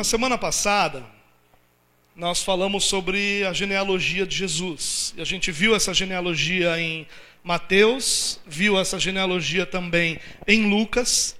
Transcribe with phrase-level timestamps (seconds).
[0.00, 1.04] Na semana passada,
[2.16, 5.12] nós falamos sobre a genealogia de Jesus.
[5.14, 7.06] E a gente viu essa genealogia em
[7.44, 10.18] Mateus, viu essa genealogia também
[10.48, 11.36] em Lucas.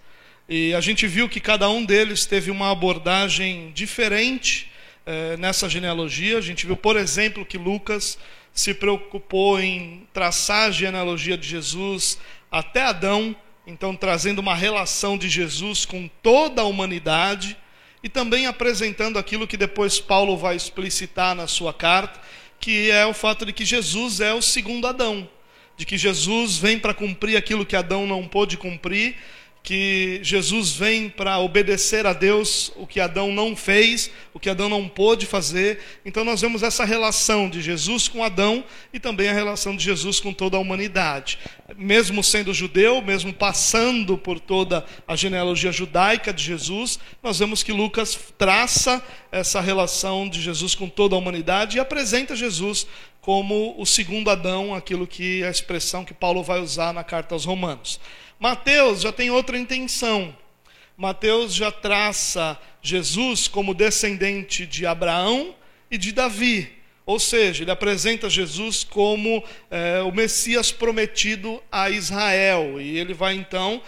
[0.46, 4.70] E a gente viu que cada um deles teve uma abordagem diferente
[5.06, 6.36] eh, nessa genealogia.
[6.36, 8.18] A gente viu, por exemplo, que Lucas
[8.52, 12.18] se preocupou em traçar a genealogia de Jesus
[12.52, 13.34] até Adão,
[13.66, 17.56] então trazendo uma relação de Jesus com toda a humanidade
[18.02, 22.20] e também apresentando aquilo que depois Paulo vai explicitar na sua carta,
[22.58, 25.28] que é o fato de que Jesus é o segundo Adão,
[25.76, 29.16] de que Jesus vem para cumprir aquilo que Adão não pôde cumprir
[29.62, 34.68] que Jesus vem para obedecer a Deus o que Adão não fez, o que Adão
[34.68, 35.80] não pôde fazer.
[36.04, 40.18] Então nós vemos essa relação de Jesus com Adão e também a relação de Jesus
[40.18, 41.38] com toda a humanidade.
[41.76, 47.72] Mesmo sendo judeu, mesmo passando por toda a genealogia judaica de Jesus, nós vemos que
[47.72, 52.86] Lucas traça essa relação de Jesus com toda a humanidade e apresenta Jesus
[53.20, 57.34] como o segundo Adão, aquilo que é a expressão que Paulo vai usar na carta
[57.34, 58.00] aos Romanos.
[58.40, 60.34] Mateus já tem outra intenção.
[60.96, 65.54] Mateus já traça Jesus como descendente de Abraão
[65.90, 66.72] e de Davi.
[67.04, 72.80] Ou seja, ele apresenta Jesus como é, o Messias prometido a Israel.
[72.80, 73.82] E ele vai então,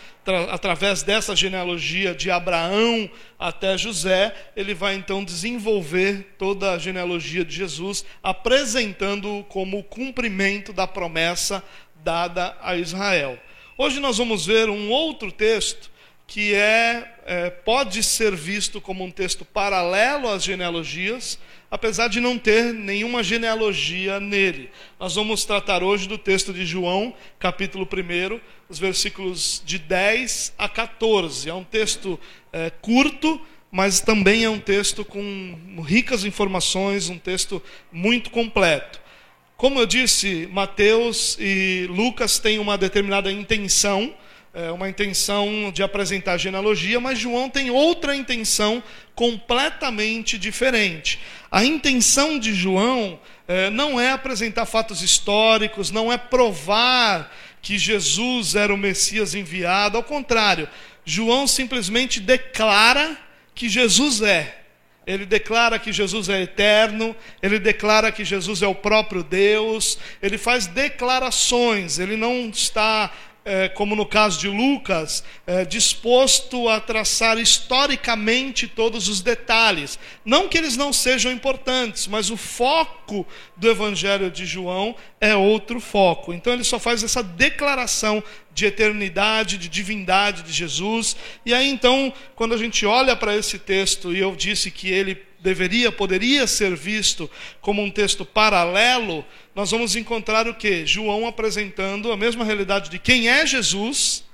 [0.51, 3.09] através dessa genealogia de Abraão
[3.39, 10.75] até José, ele vai então desenvolver toda a genealogia de Jesus, apresentando-o como o cumprimento
[10.75, 11.65] da promessa
[12.05, 13.39] dada a Israel.
[13.79, 15.91] Hoje nós vamos ver um outro texto
[16.27, 21.39] que é, é, pode ser visto como um texto paralelo às genealogias,
[21.71, 24.71] apesar de não ter nenhuma genealogia nele.
[25.01, 30.69] Nós vamos tratar hoje do texto de João, capítulo 1, os versículos de 10 a
[30.69, 31.49] 14.
[31.49, 32.21] É um texto
[32.53, 33.41] é, curto,
[33.71, 39.02] mas também é um texto com ricas informações, um texto muito completo.
[39.63, 44.13] Como eu disse, Mateus e Lucas têm uma determinada intenção,
[44.53, 48.83] é, uma intenção de apresentar genealogia, mas João tem outra intenção
[49.15, 51.21] completamente diferente.
[51.49, 58.57] A intenção de João é, não é apresentar fatos históricos, não é provar que Jesus
[58.57, 60.69] era o Messias enviado, ao contrário,
[61.05, 63.17] João simplesmente declara
[63.55, 64.62] que Jesus é.
[65.07, 70.39] Ele declara que Jesus é eterno, ele declara que Jesus é o próprio Deus, ele
[70.39, 73.11] faz declarações, ele não está
[73.45, 79.99] é, como no caso de Lucas, é, disposto a traçar historicamente todos os detalhes.
[80.25, 83.27] Não que eles não sejam importantes, mas o foco
[83.57, 86.33] do Evangelho de João é outro foco.
[86.33, 88.23] Então ele só faz essa declaração
[88.55, 91.17] de eternidade, de divindade de Jesus.
[91.45, 95.33] E aí então, quando a gente olha para esse texto, e eu disse que ele
[95.43, 97.29] deveria, poderia ser visto
[97.61, 99.25] como um texto paralelo,
[99.55, 100.87] nós vamos encontrar o que?
[100.87, 104.25] João apresentando a mesma realidade de quem é Jesus,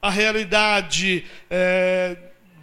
[0.00, 2.16] a realidade é,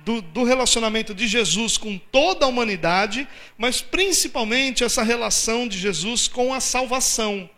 [0.04, 6.28] do, do relacionamento de Jesus com toda a humanidade, mas principalmente essa relação de Jesus
[6.28, 7.50] com a salvação.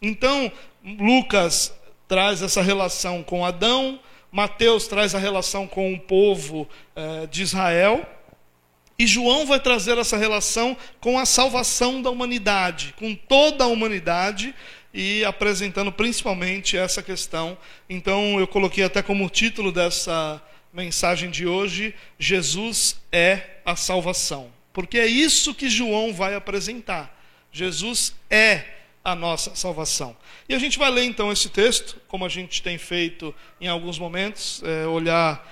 [0.00, 0.50] Então,
[0.84, 1.72] Lucas
[2.06, 3.98] traz essa relação com Adão,
[4.30, 8.08] Mateus traz a relação com o povo eh, de Israel,
[9.02, 14.54] e João vai trazer essa relação com a salvação da humanidade, com toda a humanidade,
[14.94, 17.58] e apresentando principalmente essa questão.
[17.90, 20.40] Então, eu coloquei até como título dessa
[20.72, 24.52] mensagem de hoje: Jesus é a salvação.
[24.72, 27.12] Porque é isso que João vai apresentar.
[27.50, 28.64] Jesus é
[29.04, 30.16] a nossa salvação.
[30.48, 33.98] E a gente vai ler então esse texto, como a gente tem feito em alguns
[33.98, 35.44] momentos, é, olhar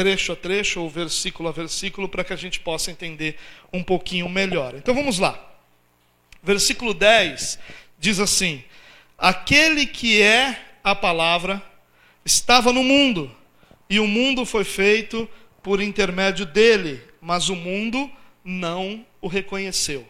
[0.00, 3.36] trecho a trecho ou versículo a versículo para que a gente possa entender
[3.70, 4.74] um pouquinho melhor.
[4.74, 5.38] Então vamos lá.
[6.42, 7.58] Versículo 10
[7.98, 8.64] diz assim:
[9.18, 11.62] Aquele que é a palavra
[12.24, 13.30] estava no mundo,
[13.90, 15.28] e o mundo foi feito
[15.62, 18.10] por intermédio dele, mas o mundo
[18.42, 20.08] não o reconheceu.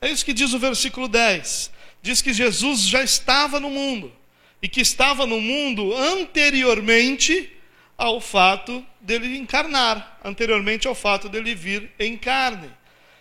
[0.00, 1.72] É isso que diz o versículo 10.
[2.00, 4.12] Diz que Jesus já estava no mundo,
[4.62, 7.50] e que estava no mundo anteriormente
[7.98, 12.70] ao fato dele encarnar, anteriormente ao fato dele vir em carne.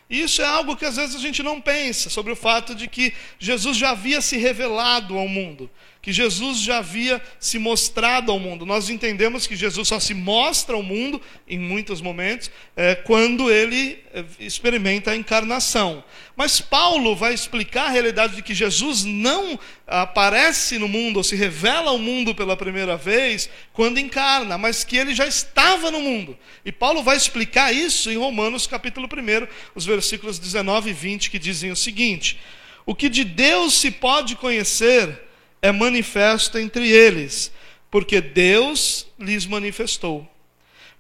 [0.10, 3.14] Isso é algo que às vezes a gente não pensa sobre o fato de que
[3.38, 5.70] Jesus já havia se revelado ao mundo
[6.02, 8.66] que Jesus já havia se mostrado ao mundo.
[8.66, 14.00] Nós entendemos que Jesus só se mostra ao mundo, em muitos momentos, é, quando ele
[14.14, 16.02] é, experimenta a encarnação.
[16.38, 21.36] Mas Paulo vai explicar a realidade de que Jesus não aparece no mundo, ou se
[21.36, 26.38] revela ao mundo pela primeira vez, quando encarna, mas que ele já estava no mundo.
[26.64, 31.38] E Paulo vai explicar isso em Romanos capítulo 1, os versículos 19 e 20, que
[31.38, 32.40] dizem o seguinte:
[32.86, 35.29] O que de Deus se pode conhecer
[35.62, 37.52] é manifesto entre eles,
[37.92, 40.28] porque Deus lhes manifestou.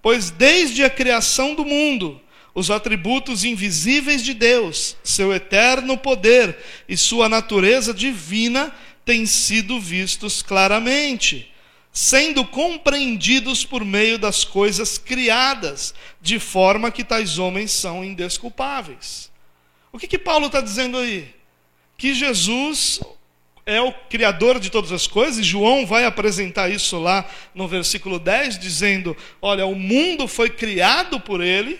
[0.01, 2.21] Pois desde a criação do mundo,
[2.53, 6.57] os atributos invisíveis de Deus, seu eterno poder
[6.87, 8.73] e sua natureza divina
[9.05, 11.51] têm sido vistos claramente,
[11.91, 19.31] sendo compreendidos por meio das coisas criadas, de forma que tais homens são indesculpáveis.
[19.91, 21.33] O que, que Paulo está dizendo aí?
[21.97, 23.01] Que Jesus,
[23.69, 28.17] é o Criador de todas as coisas, e João vai apresentar isso lá no versículo
[28.17, 31.79] 10, dizendo: Olha, o mundo foi criado por Ele,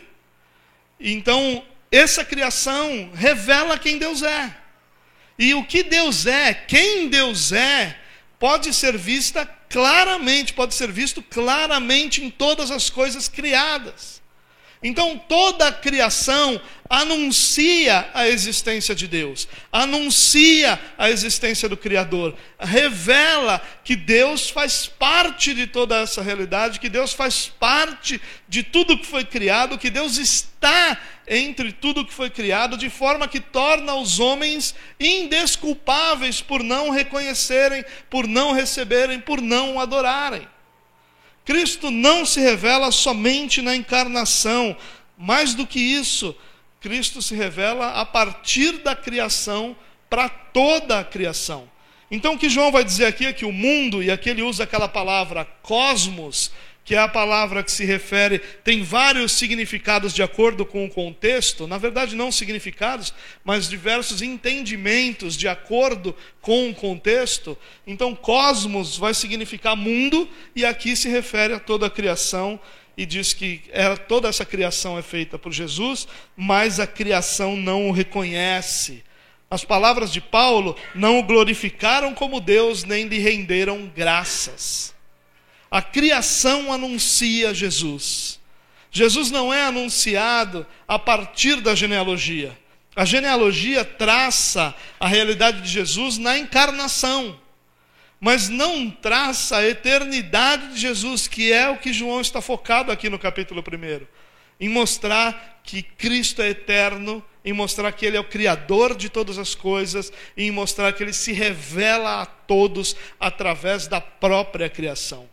[0.99, 4.55] então essa criação revela quem Deus é.
[5.37, 7.97] E o que Deus é, quem Deus é,
[8.37, 14.18] pode ser vista claramente, pode ser visto claramente em todas as coisas criadas.
[14.81, 16.59] Então toda a criação
[16.89, 25.53] anuncia a existência de Deus, anuncia a existência do Criador, revela que Deus faz parte
[25.53, 30.17] de toda essa realidade, que Deus faz parte de tudo que foi criado, que Deus
[30.17, 30.97] está
[31.27, 37.83] entre tudo que foi criado, de forma que torna os homens indesculpáveis por não reconhecerem,
[38.09, 40.47] por não receberem, por não adorarem.
[41.49, 44.77] Cristo não se revela somente na encarnação,
[45.17, 46.35] mais do que isso,
[46.79, 49.75] Cristo se revela a partir da criação
[50.07, 51.67] para toda a criação.
[52.11, 54.63] Então, o que João vai dizer aqui é que o mundo, e aqui ele usa
[54.63, 56.51] aquela palavra cosmos,
[56.89, 61.67] que é a palavra que se refere, tem vários significados de acordo com o contexto,
[61.67, 63.13] na verdade, não significados,
[63.43, 67.55] mas diversos entendimentos de acordo com o contexto.
[67.85, 72.59] Então, cosmos vai significar mundo, e aqui se refere a toda a criação,
[72.97, 77.87] e diz que é, toda essa criação é feita por Jesus, mas a criação não
[77.87, 79.03] o reconhece.
[79.47, 84.97] As palavras de Paulo não o glorificaram como Deus, nem lhe renderam graças.
[85.71, 88.39] A criação anuncia Jesus.
[88.91, 92.57] Jesus não é anunciado a partir da genealogia.
[92.95, 97.39] A genealogia traça a realidade de Jesus na encarnação,
[98.19, 103.07] mas não traça a eternidade de Jesus, que é o que João está focado aqui
[103.07, 104.05] no capítulo 1,
[104.59, 109.37] em mostrar que Cristo é eterno, em mostrar que Ele é o Criador de todas
[109.37, 115.29] as coisas, em mostrar que Ele se revela a todos através da própria criação.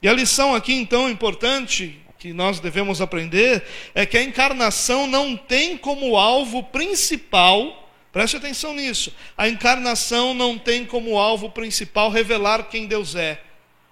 [0.00, 3.64] E a lição aqui, então, importante que nós devemos aprender
[3.94, 10.58] é que a encarnação não tem como alvo principal, preste atenção nisso, a encarnação não
[10.58, 13.40] tem como alvo principal revelar quem Deus é,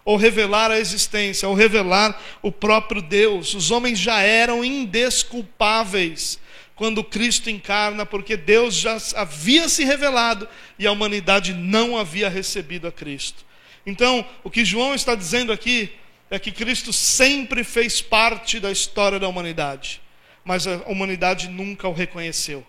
[0.04, 3.54] ou revelar a existência, ou revelar o próprio Deus.
[3.54, 6.38] Os homens já eram indesculpáveis
[6.76, 10.48] quando Cristo encarna, porque Deus já havia se revelado
[10.78, 13.45] e a humanidade não havia recebido a Cristo.
[13.86, 15.92] Então, o que João está dizendo aqui
[16.28, 20.02] é que Cristo sempre fez parte da história da humanidade,
[20.44, 22.66] mas a humanidade nunca o reconheceu.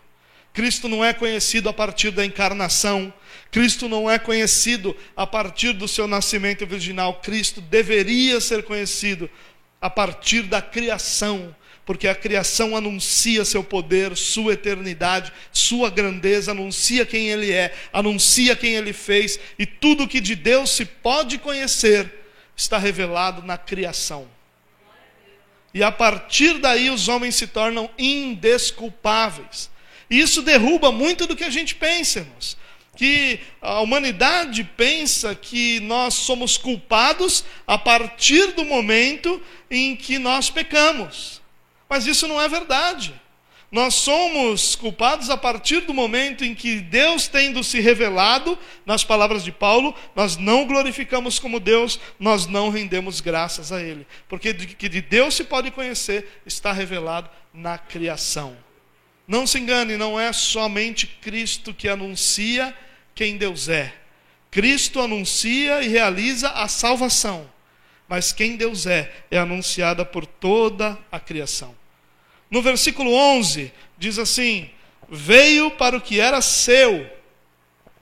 [0.53, 3.13] Cristo não é conhecido a partir da encarnação,
[3.51, 9.29] Cristo não é conhecido a partir do seu nascimento virginal, Cristo deveria ser conhecido
[9.81, 11.55] a partir da criação,
[11.87, 18.57] porque a criação anuncia seu poder, sua eternidade, sua grandeza, anuncia quem Ele é, anuncia
[18.57, 22.13] quem Ele fez, e tudo que de Deus se pode conhecer
[22.57, 24.27] está revelado na criação.
[25.73, 29.69] E a partir daí os homens se tornam indesculpáveis.
[30.09, 32.57] E isso derruba muito do que a gente pensa, irmãos.
[32.97, 39.41] Que a humanidade pensa que nós somos culpados a partir do momento
[39.71, 41.41] em que nós pecamos.
[41.89, 43.13] Mas isso não é verdade.
[43.69, 49.43] Nós somos culpados a partir do momento em que Deus tendo se revelado, nas palavras
[49.43, 54.07] de Paulo, nós não glorificamos como Deus, nós não rendemos graças a Ele.
[54.29, 58.55] Porque de que de Deus se pode conhecer está revelado na criação.
[59.27, 62.73] Não se engane, não é somente Cristo que anuncia
[63.13, 63.93] quem Deus é.
[64.49, 67.51] Cristo anuncia e realiza a salvação,
[68.07, 71.75] mas quem Deus é é anunciada por toda a criação.
[72.49, 74.69] No versículo 11, diz assim:
[75.09, 77.09] Veio para o que era seu,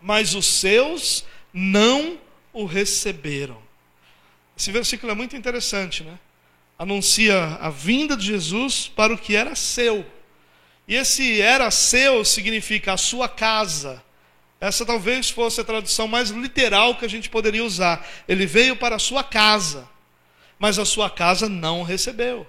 [0.01, 2.19] mas os seus não
[2.53, 3.57] o receberam.
[4.57, 6.17] Esse versículo é muito interessante, né?
[6.77, 10.05] Anuncia a vinda de Jesus para o que era seu.
[10.87, 14.03] E esse era seu significa a sua casa.
[14.59, 18.07] Essa talvez fosse a tradução mais literal que a gente poderia usar.
[18.27, 19.87] Ele veio para a sua casa,
[20.59, 22.47] mas a sua casa não recebeu.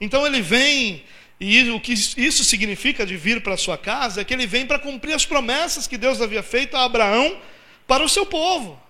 [0.00, 1.04] Então ele vem,
[1.40, 4.66] e o que isso significa de vir para a sua casa é que ele vem
[4.66, 7.38] para cumprir as promessas que Deus havia feito a Abraão
[7.86, 8.80] para o seu povo.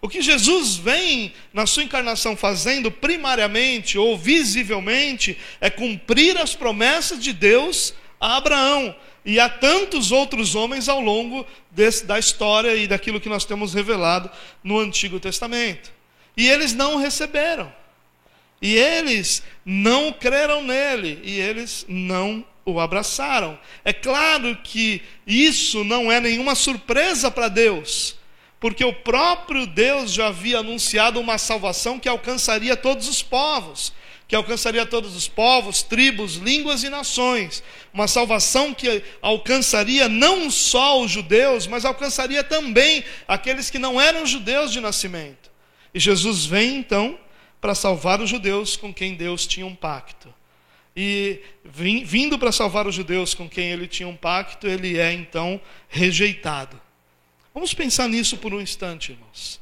[0.00, 7.22] O que Jesus vem na sua encarnação fazendo, primariamente ou visivelmente, é cumprir as promessas
[7.22, 12.86] de Deus a Abraão e a tantos outros homens ao longo desse, da história e
[12.86, 14.30] daquilo que nós temos revelado
[14.62, 15.90] no Antigo Testamento.
[16.36, 17.72] E eles não receberam.
[18.60, 21.20] E eles não creram nele.
[21.22, 23.58] E eles não o abraçaram.
[23.84, 28.16] É claro que isso não é nenhuma surpresa para Deus
[28.64, 33.92] porque o próprio Deus já havia anunciado uma salvação que alcançaria todos os povos,
[34.26, 37.62] que alcançaria todos os povos, tribos, línguas e nações.
[37.92, 44.24] Uma salvação que alcançaria não só os judeus, mas alcançaria também aqueles que não eram
[44.24, 45.43] judeus de nascimento.
[45.94, 47.18] E Jesus vem então
[47.60, 50.34] para salvar os judeus com quem Deus tinha um pacto.
[50.96, 55.60] E vindo para salvar os judeus com quem ele tinha um pacto, ele é então
[55.88, 56.80] rejeitado.
[57.54, 59.60] Vamos pensar nisso por um instante, irmãos.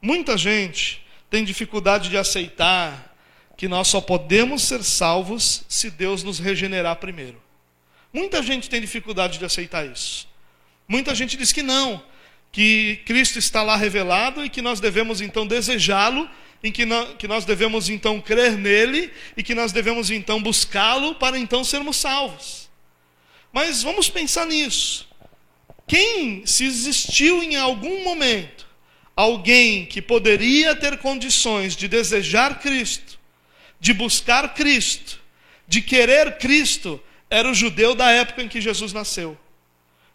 [0.00, 3.16] Muita gente tem dificuldade de aceitar
[3.56, 7.40] que nós só podemos ser salvos se Deus nos regenerar primeiro.
[8.12, 10.28] Muita gente tem dificuldade de aceitar isso.
[10.88, 12.02] Muita gente diz que não,
[12.52, 16.28] que Cristo está lá revelado e que nós devemos então desejá-lo,
[16.62, 16.84] em que,
[17.18, 21.96] que nós devemos então crer nele e que nós devemos então buscá-lo para então sermos
[21.96, 22.70] salvos.
[23.50, 25.08] Mas vamos pensar nisso.
[25.88, 28.66] Quem, se existiu em algum momento
[29.16, 33.18] alguém que poderia ter condições de desejar Cristo,
[33.80, 35.20] de buscar Cristo,
[35.66, 39.38] de querer Cristo, era o judeu da época em que Jesus nasceu.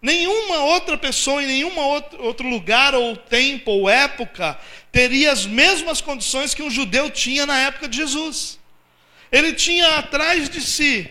[0.01, 1.77] Nenhuma outra pessoa em nenhum
[2.19, 4.57] outro lugar ou tempo ou época
[4.91, 8.59] teria as mesmas condições que um judeu tinha na época de Jesus.
[9.31, 11.09] Ele tinha atrás de si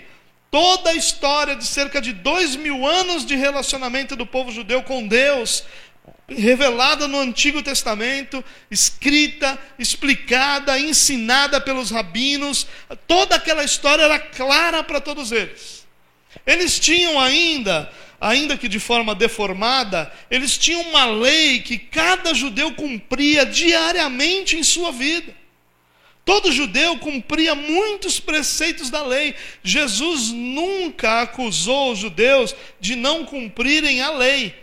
[0.50, 5.06] toda a história de cerca de dois mil anos de relacionamento do povo judeu com
[5.06, 5.64] Deus,
[6.28, 12.66] revelada no Antigo Testamento, escrita, explicada, ensinada pelos rabinos,
[13.06, 15.86] toda aquela história era clara para todos eles.
[16.46, 22.72] Eles tinham ainda, ainda que de forma deformada, eles tinham uma lei que cada judeu
[22.72, 25.34] cumpria diariamente em sua vida.
[26.24, 29.34] Todo judeu cumpria muitos preceitos da lei.
[29.62, 34.54] Jesus nunca acusou os judeus de não cumprirem a lei.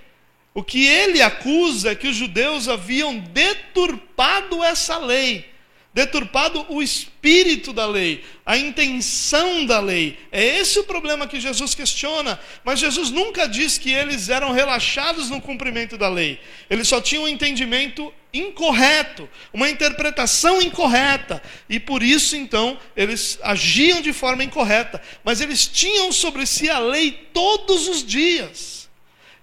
[0.53, 5.52] O que ele acusa é que os judeus haviam deturpado essa lei
[5.93, 10.17] deturpado o espírito da lei, a intenção da lei.
[10.31, 12.39] É esse o problema que Jesus questiona.
[12.63, 16.39] Mas Jesus nunca diz que eles eram relaxados no cumprimento da lei.
[16.69, 21.43] Eles só tinham um entendimento incorreto, uma interpretação incorreta.
[21.69, 24.99] E por isso, então, eles agiam de forma incorreta.
[25.23, 28.89] Mas eles tinham sobre si a lei todos os dias.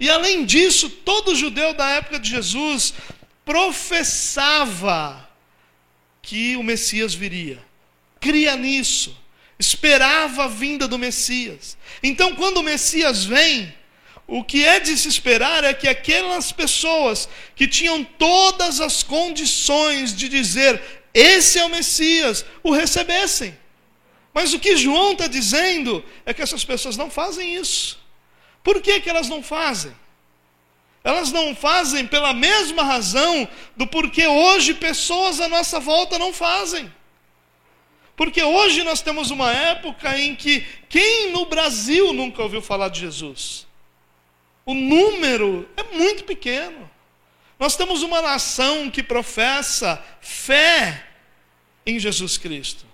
[0.01, 2.93] E além disso, todo judeu da época de Jesus
[3.45, 5.30] professava
[6.31, 7.59] que o Messias viria.
[8.21, 9.21] Cria nisso.
[9.59, 11.77] Esperava a vinda do Messias.
[12.05, 13.75] Então, quando o Messias vem,
[14.29, 20.15] o que é de se esperar é que aquelas pessoas que tinham todas as condições
[20.15, 20.81] de dizer
[21.13, 23.59] esse é o Messias, o recebessem.
[24.33, 27.99] Mas o que João está dizendo é que essas pessoas não fazem isso.
[28.63, 29.93] Por que, que elas não fazem?
[31.03, 36.93] Elas não fazem pela mesma razão do porquê hoje pessoas à nossa volta não fazem.
[38.15, 43.01] Porque hoje nós temos uma época em que quem no Brasil nunca ouviu falar de
[43.01, 43.67] Jesus?
[44.67, 46.91] O número é muito pequeno.
[47.59, 51.07] Nós temos uma nação que professa fé
[51.87, 52.85] em Jesus Cristo.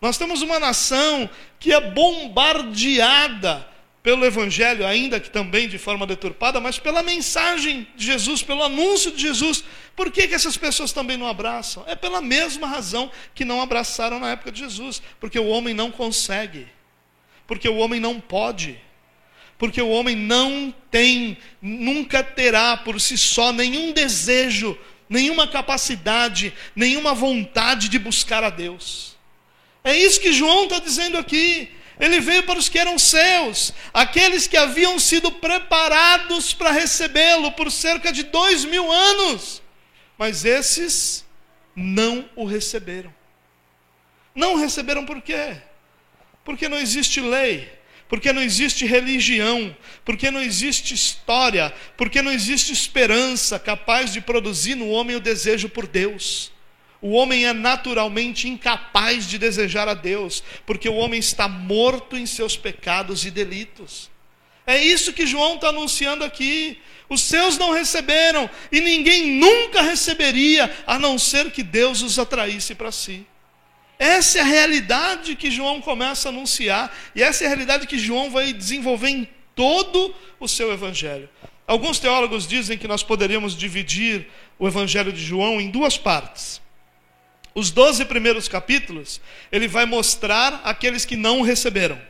[0.00, 3.68] Nós temos uma nação que é bombardeada
[4.02, 9.12] pelo Evangelho, ainda que também de forma deturpada, mas pela mensagem de Jesus, pelo anúncio
[9.12, 9.62] de Jesus.
[9.94, 11.84] Por que, que essas pessoas também não abraçam?
[11.86, 15.90] É pela mesma razão que não abraçaram na época de Jesus, porque o homem não
[15.90, 16.66] consegue,
[17.46, 18.80] porque o homem não pode,
[19.58, 24.78] porque o homem não tem, nunca terá por si só nenhum desejo,
[25.10, 29.14] nenhuma capacidade, nenhuma vontade de buscar a Deus.
[29.84, 31.68] É isso que João está dizendo aqui.
[32.00, 37.70] Ele veio para os que eram seus, aqueles que haviam sido preparados para recebê-lo por
[37.70, 39.62] cerca de dois mil anos.
[40.16, 41.26] Mas esses
[41.76, 43.12] não o receberam.
[44.34, 45.56] Não receberam por quê?
[46.42, 47.70] Porque não existe lei,
[48.08, 54.74] porque não existe religião, porque não existe história, porque não existe esperança capaz de produzir
[54.74, 56.50] no homem o desejo por Deus.
[57.02, 62.26] O homem é naturalmente incapaz de desejar a Deus, porque o homem está morto em
[62.26, 64.10] seus pecados e delitos.
[64.66, 66.78] É isso que João está anunciando aqui.
[67.08, 72.74] Os seus não receberam, e ninguém nunca receberia, a não ser que Deus os atraísse
[72.74, 73.26] para si.
[73.98, 77.98] Essa é a realidade que João começa a anunciar, e essa é a realidade que
[77.98, 81.28] João vai desenvolver em todo o seu evangelho.
[81.66, 84.28] Alguns teólogos dizem que nós poderíamos dividir
[84.58, 86.60] o evangelho de João em duas partes.
[87.54, 92.00] Os doze primeiros capítulos, ele vai mostrar aqueles que não receberam.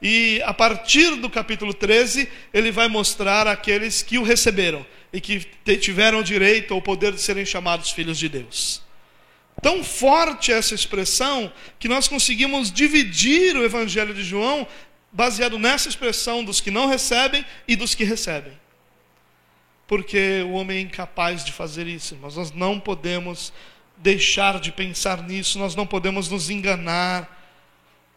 [0.00, 5.40] E a partir do capítulo 13, ele vai mostrar aqueles que o receberam e que
[5.80, 8.82] tiveram direito ao poder de serem chamados filhos de Deus.
[9.60, 14.66] Tão forte essa expressão que nós conseguimos dividir o evangelho de João
[15.12, 18.54] baseado nessa expressão dos que não recebem e dos que recebem.
[19.86, 23.52] Porque o homem é incapaz de fazer isso, mas nós não podemos
[24.02, 27.40] deixar de pensar nisso, nós não podemos nos enganar.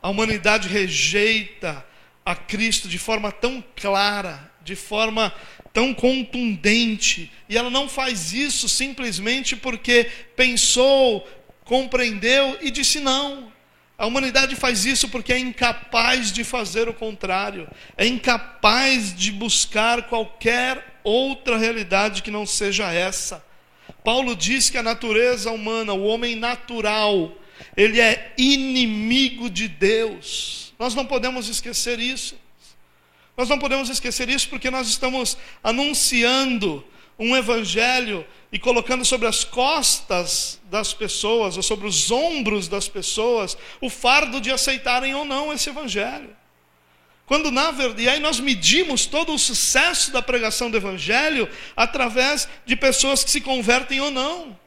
[0.02, 1.86] A humanidade rejeita
[2.26, 5.32] a Cristo de forma tão clara, de forma
[5.72, 11.28] tão contundente, e ela não faz isso simplesmente porque pensou,
[11.64, 13.54] compreendeu e disse não.
[13.98, 20.04] A humanidade faz isso porque é incapaz de fazer o contrário, é incapaz de buscar
[20.04, 23.44] qualquer outra realidade que não seja essa.
[24.06, 27.36] Paulo diz que a natureza humana, o homem natural,
[27.76, 30.74] ele é inimigo de Deus.
[30.78, 32.38] Nós não podemos esquecer isso.
[33.36, 36.86] Nós não podemos esquecer isso porque nós estamos anunciando
[37.18, 43.58] um evangelho e colocando sobre as costas das pessoas, ou sobre os ombros das pessoas,
[43.82, 46.30] o fardo de aceitarem ou não esse evangelho.
[47.26, 52.48] Quando na verdade, e aí nós medimos todo o sucesso da pregação do evangelho através
[52.66, 54.58] de pessoas que se convertem ou não.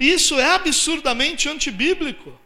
[0.00, 2.36] Isso é absurdamente antibíblico.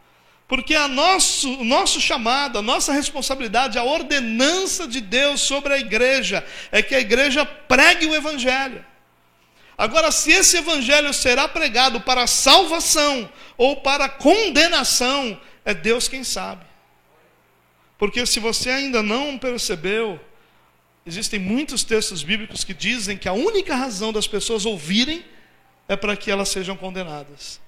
[0.46, 5.78] Porque a nosso, o nosso chamado, a nossa responsabilidade, a ordenança de Deus sobre a
[5.78, 8.84] igreja é que a igreja pregue o evangelho.
[9.78, 16.65] Agora, se esse evangelho será pregado para salvação ou para condenação, é Deus quem sabe.
[17.98, 20.20] Porque se você ainda não percebeu,
[21.04, 25.24] existem muitos textos bíblicos que dizem que a única razão das pessoas ouvirem
[25.88, 27.60] é para que elas sejam condenadas.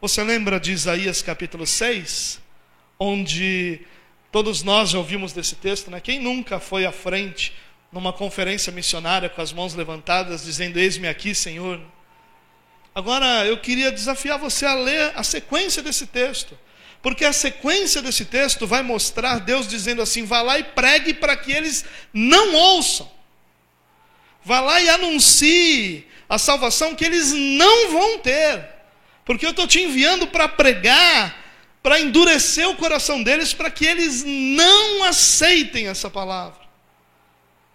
[0.00, 2.40] Você lembra de Isaías capítulo 6,
[2.98, 3.80] onde
[4.32, 6.00] todos nós já ouvimos desse texto, né?
[6.00, 7.52] Quem nunca foi à frente
[7.92, 11.80] numa conferência missionária com as mãos levantadas, dizendo: Eis-me aqui, Senhor?
[12.94, 16.58] Agora, eu queria desafiar você a ler a sequência desse texto.
[17.02, 21.36] Porque a sequência desse texto vai mostrar Deus dizendo assim: vá lá e pregue para
[21.36, 23.10] que eles não ouçam.
[24.44, 28.68] Vá lá e anuncie a salvação que eles não vão ter.
[29.24, 31.36] Porque eu estou te enviando para pregar,
[31.82, 36.60] para endurecer o coração deles, para que eles não aceitem essa palavra.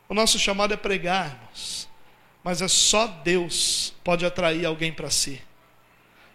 [0.08, 1.88] O nosso chamado é pregarmos,
[2.44, 5.42] mas é só Deus pode atrair alguém para si.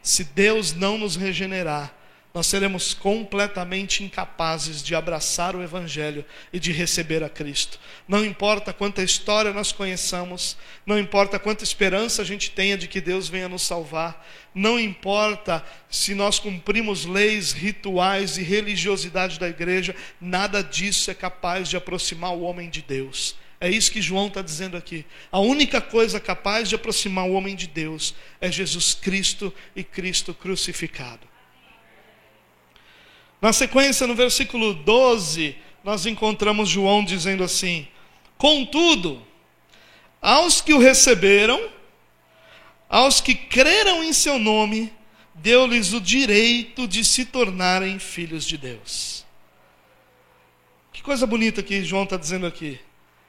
[0.03, 1.95] Se Deus não nos regenerar,
[2.33, 7.81] nós seremos completamente incapazes de abraçar o Evangelho e de receber a Cristo.
[8.07, 13.01] Não importa quanta história nós conheçamos, não importa quanta esperança a gente tenha de que
[13.01, 19.95] Deus venha nos salvar, não importa se nós cumprimos leis, rituais e religiosidade da igreja,
[20.21, 23.35] nada disso é capaz de aproximar o homem de Deus.
[23.61, 25.05] É isso que João está dizendo aqui.
[25.31, 30.33] A única coisa capaz de aproximar o homem de Deus é Jesus Cristo e Cristo
[30.33, 31.30] crucificado.
[33.41, 37.89] Na sequência, no versículo 12, nós encontramos João dizendo assim:
[38.37, 39.23] Contudo,
[40.21, 41.71] aos que o receberam,
[42.89, 44.93] aos que creram em seu nome,
[45.35, 49.25] deu-lhes o direito de se tornarem filhos de Deus.
[50.93, 52.79] Que coisa bonita que João está dizendo aqui.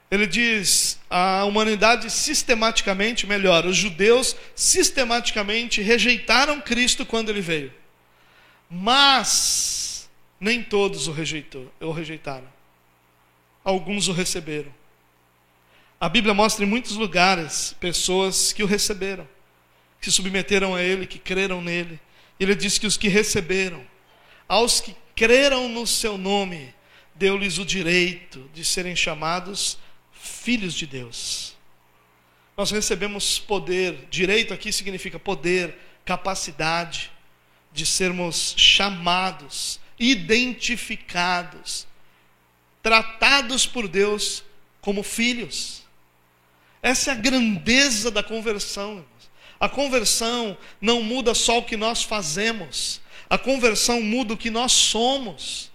[0.09, 7.71] Ele diz: a humanidade sistematicamente, melhor, os judeus sistematicamente rejeitaram Cristo quando ele veio.
[8.69, 9.80] Mas
[10.41, 12.47] nem todos o, rejeitou, o rejeitaram.
[13.63, 14.73] Alguns o receberam.
[15.99, 19.29] A Bíblia mostra em muitos lugares pessoas que o receberam,
[20.01, 21.99] que se submeteram a Ele, que creram nele.
[22.39, 23.85] Ele diz que os que receberam,
[24.49, 26.73] aos que creram no seu nome,
[27.13, 29.77] deu-lhes o direito de serem chamados
[30.11, 31.55] filhos de Deus.
[32.57, 37.11] Nós recebemos poder, direito aqui significa poder, capacidade
[37.71, 41.87] de sermos chamados, identificados,
[42.81, 44.43] tratados por Deus
[44.81, 45.83] como filhos.
[46.81, 49.05] Essa é a grandeza da conversão.
[49.59, 54.71] A conversão não muda só o que nós fazemos, a conversão muda o que nós
[54.71, 55.69] somos.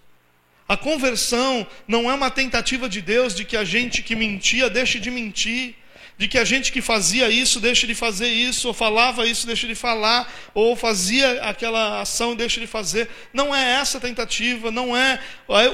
[0.69, 4.99] A conversão não é uma tentativa de Deus de que a gente que mentia deixe
[4.99, 5.77] de mentir,
[6.19, 9.67] de que a gente que fazia isso deixe de fazer isso, ou falava isso deixe
[9.67, 13.09] de falar, ou fazia aquela ação deixe de fazer.
[13.35, 15.21] Não é essa a tentativa, não é.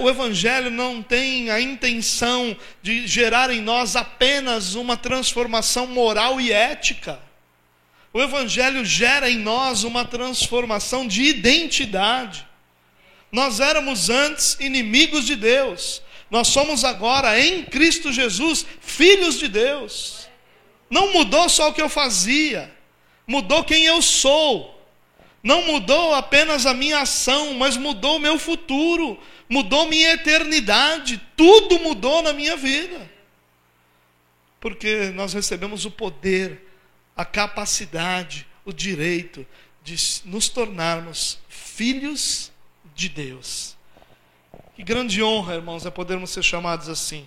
[0.00, 6.50] O Evangelho não tem a intenção de gerar em nós apenas uma transformação moral e
[6.50, 7.20] ética.
[8.12, 12.46] O Evangelho gera em nós uma transformação de identidade.
[13.30, 20.21] Nós éramos antes inimigos de Deus, nós somos agora em Cristo Jesus filhos de Deus.
[20.92, 22.70] Não mudou só o que eu fazia,
[23.26, 24.78] mudou quem eu sou.
[25.42, 31.78] Não mudou apenas a minha ação, mas mudou o meu futuro, mudou minha eternidade, tudo
[31.78, 33.10] mudou na minha vida.
[34.60, 36.60] Porque nós recebemos o poder
[37.16, 39.46] a capacidade, o direito
[39.82, 42.52] de nos tornarmos filhos
[42.94, 43.78] de Deus.
[44.76, 47.26] Que grande honra, irmãos, é podermos ser chamados assim.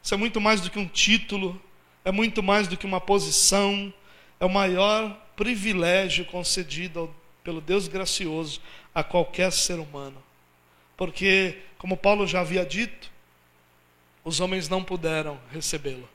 [0.00, 1.60] Isso é muito mais do que um título,
[2.04, 3.92] é muito mais do que uma posição,
[4.38, 8.60] é o maior privilégio concedido pelo Deus gracioso
[8.94, 10.22] a qualquer ser humano.
[10.96, 13.10] Porque, como Paulo já havia dito,
[14.24, 16.08] os homens não puderam recebê-lo,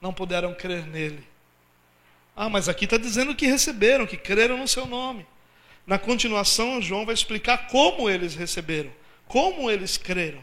[0.00, 1.34] não puderam crer nele
[2.36, 5.24] ah, mas aqui está dizendo que receberam, que creram no seu nome.
[5.86, 8.90] Na continuação, João vai explicar como eles receberam,
[9.28, 10.42] como eles creram,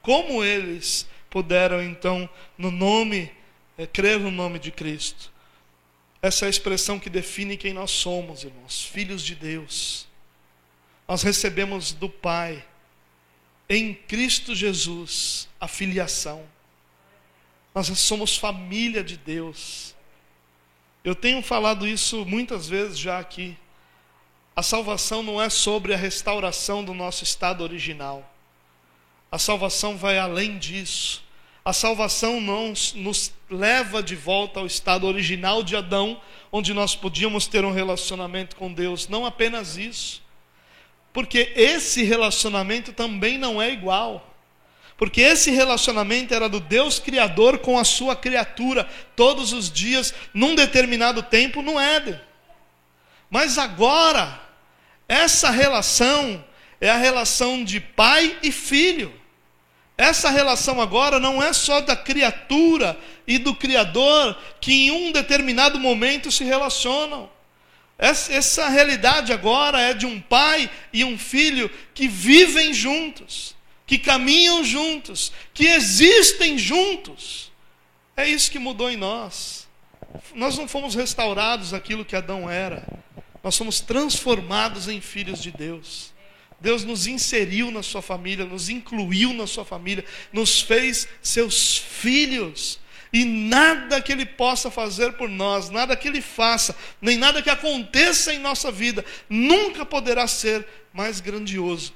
[0.00, 3.32] como eles puderam então, no nome,
[3.76, 5.32] é, crer no nome de Cristo.
[6.22, 10.06] Essa é a expressão que define quem nós somos, irmãos, filhos de Deus.
[11.06, 12.64] Nós recebemos do Pai,
[13.68, 16.46] em Cristo Jesus, a filiação.
[17.74, 19.94] Nós somos família de Deus.
[21.02, 23.56] Eu tenho falado isso muitas vezes já aqui.
[24.56, 28.32] A salvação não é sobre a restauração do nosso estado original.
[29.30, 31.22] A salvação vai além disso.
[31.64, 36.20] A salvação não nos leva de volta ao estado original de Adão,
[36.52, 39.08] onde nós podíamos ter um relacionamento com Deus.
[39.08, 40.22] Não apenas isso.
[41.10, 44.34] Porque esse relacionamento também não é igual.
[44.98, 50.54] Porque esse relacionamento era do Deus Criador com a sua criatura, todos os dias, num
[50.54, 52.20] determinado tempo no Éden.
[53.30, 54.38] Mas agora,
[55.08, 56.44] essa relação
[56.78, 59.23] é a relação de pai e filho.
[59.96, 65.78] Essa relação agora não é só da criatura e do Criador que em um determinado
[65.78, 67.30] momento se relacionam.
[67.96, 73.54] Essa, realidade agora é de um pai e um filho que vivem juntos
[73.86, 77.52] que caminham juntos, que existem juntos.
[78.16, 79.68] É isso que mudou em nós.
[80.34, 82.86] Nós não fomos restaurados aquilo que Adão era,
[83.42, 86.13] nós somos transformados em filhos de Deus.
[86.64, 92.80] Deus nos inseriu na sua família, nos incluiu na sua família, nos fez seus filhos.
[93.12, 97.50] E nada que Ele possa fazer por nós, nada que Ele faça, nem nada que
[97.50, 101.92] aconteça em nossa vida, nunca poderá ser mais grandioso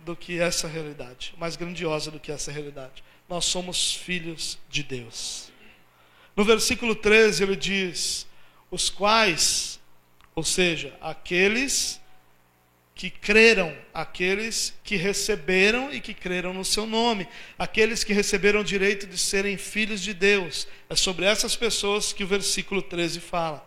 [0.00, 3.04] do que essa realidade, mais grandiosa do que essa realidade.
[3.28, 5.52] Nós somos filhos de Deus.
[6.34, 8.26] No versículo 13 ele diz:
[8.72, 9.78] os quais,
[10.34, 11.99] ou seja, aqueles
[13.00, 17.26] que creram, aqueles que receberam e que creram no seu nome,
[17.58, 20.68] aqueles que receberam o direito de serem filhos de Deus.
[20.86, 23.66] É sobre essas pessoas que o versículo 13 fala.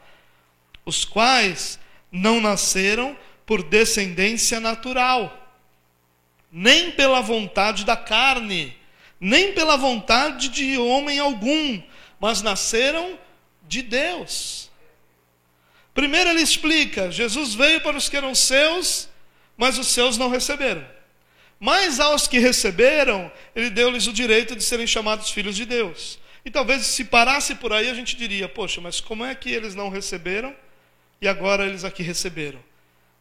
[0.85, 1.79] Os quais
[2.11, 5.57] não nasceram por descendência natural
[6.51, 8.77] nem pela vontade da carne,
[9.19, 11.81] nem pela vontade de homem algum,
[12.19, 13.17] mas nasceram
[13.67, 14.69] de Deus.
[15.91, 19.11] Primeiro ele explica: Jesus veio para os que eram seus,
[19.57, 20.85] mas os seus não receberam.
[21.59, 26.19] Mas aos que receberam, ele deu-lhes o direito de serem chamados filhos de Deus.
[26.43, 29.75] E talvez se parasse por aí, a gente diria: poxa, mas como é que eles
[29.75, 30.53] não receberam
[31.21, 32.59] e agora eles aqui receberam?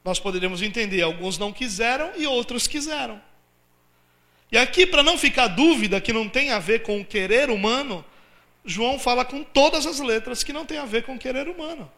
[0.05, 3.21] nós poderíamos entender: alguns não quiseram e outros quiseram.
[4.51, 8.05] E aqui, para não ficar dúvida que não tem a ver com o querer humano,
[8.65, 11.91] João fala com todas as letras que não tem a ver com o querer humano.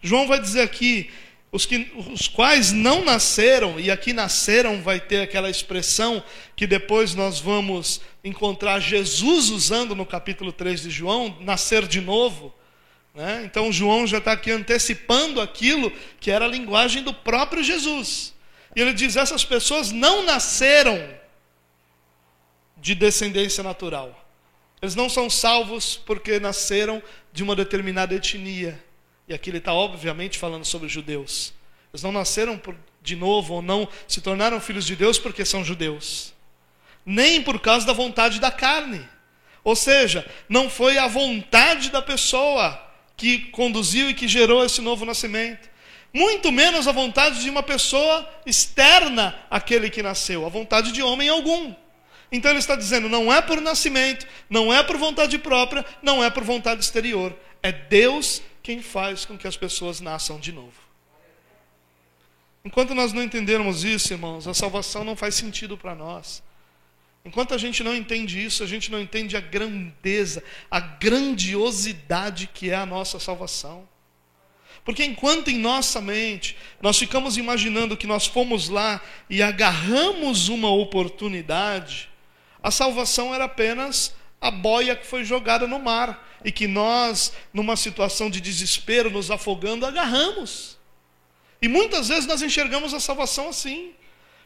[0.00, 1.10] João vai dizer aqui:
[1.52, 6.22] os, que, os quais não nasceram, e aqui nasceram vai ter aquela expressão
[6.54, 12.54] que depois nós vamos encontrar Jesus usando no capítulo 3 de João, nascer de novo.
[13.14, 13.42] Né?
[13.44, 18.32] Então João já está aqui antecipando aquilo que era a linguagem do próprio Jesus.
[18.76, 21.18] E ele diz: essas pessoas não nasceram
[22.76, 24.16] de descendência natural.
[24.80, 28.82] Eles não são salvos porque nasceram de uma determinada etnia.
[29.30, 31.54] E aqui ele está, obviamente, falando sobre os judeus.
[31.92, 35.64] Eles não nasceram por, de novo ou não se tornaram filhos de Deus porque são
[35.64, 36.34] judeus.
[37.06, 39.08] Nem por causa da vontade da carne.
[39.62, 42.84] Ou seja, não foi a vontade da pessoa
[43.16, 45.70] que conduziu e que gerou esse novo nascimento.
[46.12, 51.28] Muito menos a vontade de uma pessoa externa àquele que nasceu, a vontade de homem
[51.28, 51.72] algum.
[52.32, 56.28] Então ele está dizendo: não é por nascimento, não é por vontade própria, não é
[56.28, 57.32] por vontade exterior.
[57.62, 60.78] É Deus quem faz com que as pessoas nasçam de novo.
[62.64, 66.40] Enquanto nós não entendermos isso, irmãos, a salvação não faz sentido para nós.
[67.24, 72.70] Enquanto a gente não entende isso, a gente não entende a grandeza, a grandiosidade que
[72.70, 73.88] é a nossa salvação.
[74.84, 80.70] Porque enquanto em nossa mente nós ficamos imaginando que nós fomos lá e agarramos uma
[80.70, 82.08] oportunidade,
[82.62, 87.76] a salvação era apenas a boia que foi jogada no mar e que nós, numa
[87.76, 90.78] situação de desespero, nos afogando, agarramos.
[91.60, 93.92] E muitas vezes nós enxergamos a salvação assim,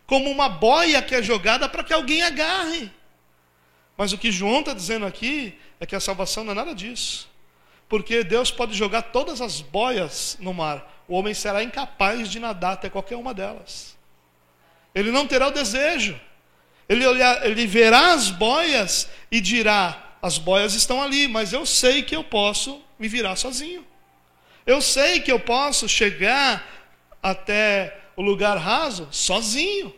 [0.07, 2.90] como uma boia que é jogada para que alguém agarre.
[3.96, 7.28] Mas o que João está dizendo aqui é que a salvação não é nada disso.
[7.88, 12.72] Porque Deus pode jogar todas as boias no mar, o homem será incapaz de nadar
[12.72, 13.96] até qualquer uma delas.
[14.94, 16.18] Ele não terá o desejo.
[16.88, 22.02] Ele, olhar, ele verá as boias e dirá: as boias estão ali, mas eu sei
[22.02, 23.87] que eu posso me virar sozinho.
[24.64, 26.66] Eu sei que eu posso chegar
[27.22, 29.94] até o lugar raso sozinho.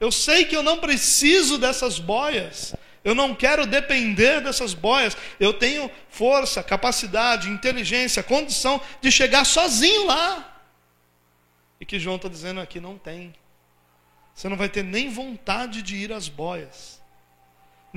[0.00, 2.74] Eu sei que eu não preciso dessas boias.
[3.04, 5.16] Eu não quero depender dessas boias.
[5.38, 10.60] Eu tenho força, capacidade, inteligência, condição de chegar sozinho lá.
[11.80, 13.32] E que João está dizendo aqui: não tem.
[14.34, 16.95] Você não vai ter nem vontade de ir às boias.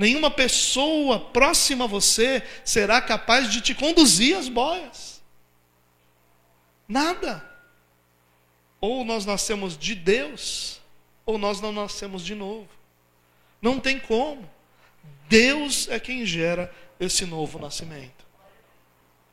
[0.00, 5.20] Nenhuma pessoa próxima a você será capaz de te conduzir às boias.
[6.88, 7.44] Nada.
[8.80, 10.80] Ou nós nascemos de Deus,
[11.26, 12.66] ou nós não nascemos de novo.
[13.60, 14.48] Não tem como.
[15.28, 18.24] Deus é quem gera esse novo nascimento.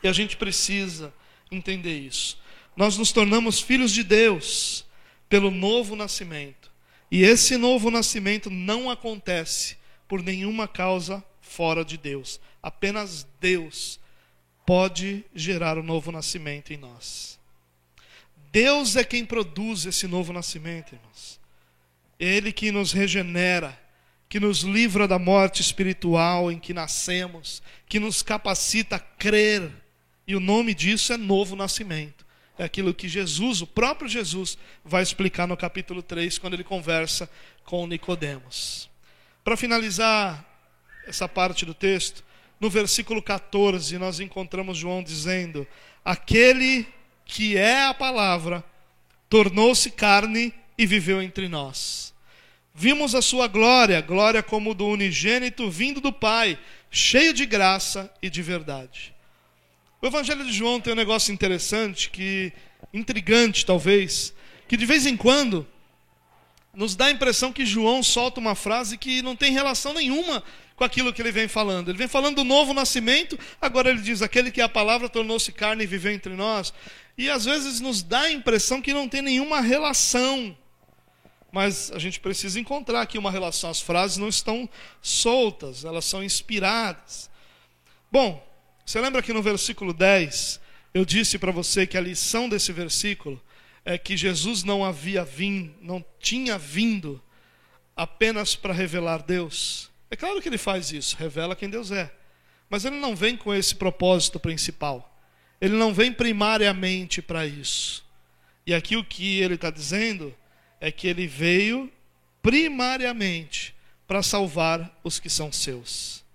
[0.04, 1.14] E a gente precisa
[1.50, 2.38] entender isso.
[2.76, 4.84] Nós nos tornamos filhos de Deus
[5.30, 6.70] pelo novo nascimento.
[7.10, 9.77] E esse novo nascimento não acontece
[10.08, 12.40] por nenhuma causa fora de Deus.
[12.62, 14.00] Apenas Deus
[14.66, 17.40] pode gerar o um novo nascimento em nós.
[18.52, 21.40] Deus é quem produz esse novo nascimento, irmãos.
[22.20, 23.80] Ele que nos regenera,
[24.28, 29.72] que nos livra da morte espiritual em que nascemos, que nos capacita a crer.
[30.26, 32.26] E o nome disso é novo nascimento.
[32.58, 37.30] É aquilo que Jesus, o próprio Jesus, vai explicar no capítulo 3, quando ele conversa
[37.64, 38.90] com Nicodemos.
[39.48, 40.46] Para finalizar
[41.08, 42.22] essa parte do texto,
[42.60, 45.66] no versículo 14, nós encontramos João dizendo:
[46.04, 46.86] Aquele
[47.24, 48.62] que é a palavra
[49.30, 52.14] tornou-se carne e viveu entre nós.
[52.76, 56.60] Vimos a sua glória, glória como do unigênito vindo do Pai,
[56.92, 59.16] cheio de graça e de verdade.
[60.02, 62.52] O Evangelho de João tem um negócio interessante, que
[62.94, 64.34] intrigante talvez,
[64.68, 65.66] que de vez em quando
[66.78, 70.44] nos dá a impressão que João solta uma frase que não tem relação nenhuma
[70.76, 71.90] com aquilo que ele vem falando.
[71.90, 75.52] Ele vem falando do novo nascimento, agora ele diz: aquele que é a palavra tornou-se
[75.52, 76.72] carne e viveu entre nós.
[77.18, 80.56] E às vezes nos dá a impressão que não tem nenhuma relação.
[81.52, 83.72] Mas a gente precisa encontrar aqui uma relação.
[83.72, 84.70] As frases não estão
[85.02, 87.28] soltas, elas são inspiradas.
[88.12, 88.48] Bom,
[88.86, 90.60] você lembra que no versículo 10
[90.94, 93.42] eu disse para você que a lição desse versículo
[93.88, 97.24] é que Jesus não havia vindo, não tinha vindo
[97.96, 99.90] apenas para revelar Deus.
[100.12, 102.14] É claro que ele faz isso, revela quem Deus é.
[102.70, 105.18] Mas ele não vem com esse propósito principal.
[105.62, 108.06] Ele não vem primariamente para isso.
[108.66, 110.36] E aqui o que ele está dizendo
[110.82, 111.90] é que ele veio
[112.42, 113.74] primariamente
[114.06, 116.26] para salvar os que são seus.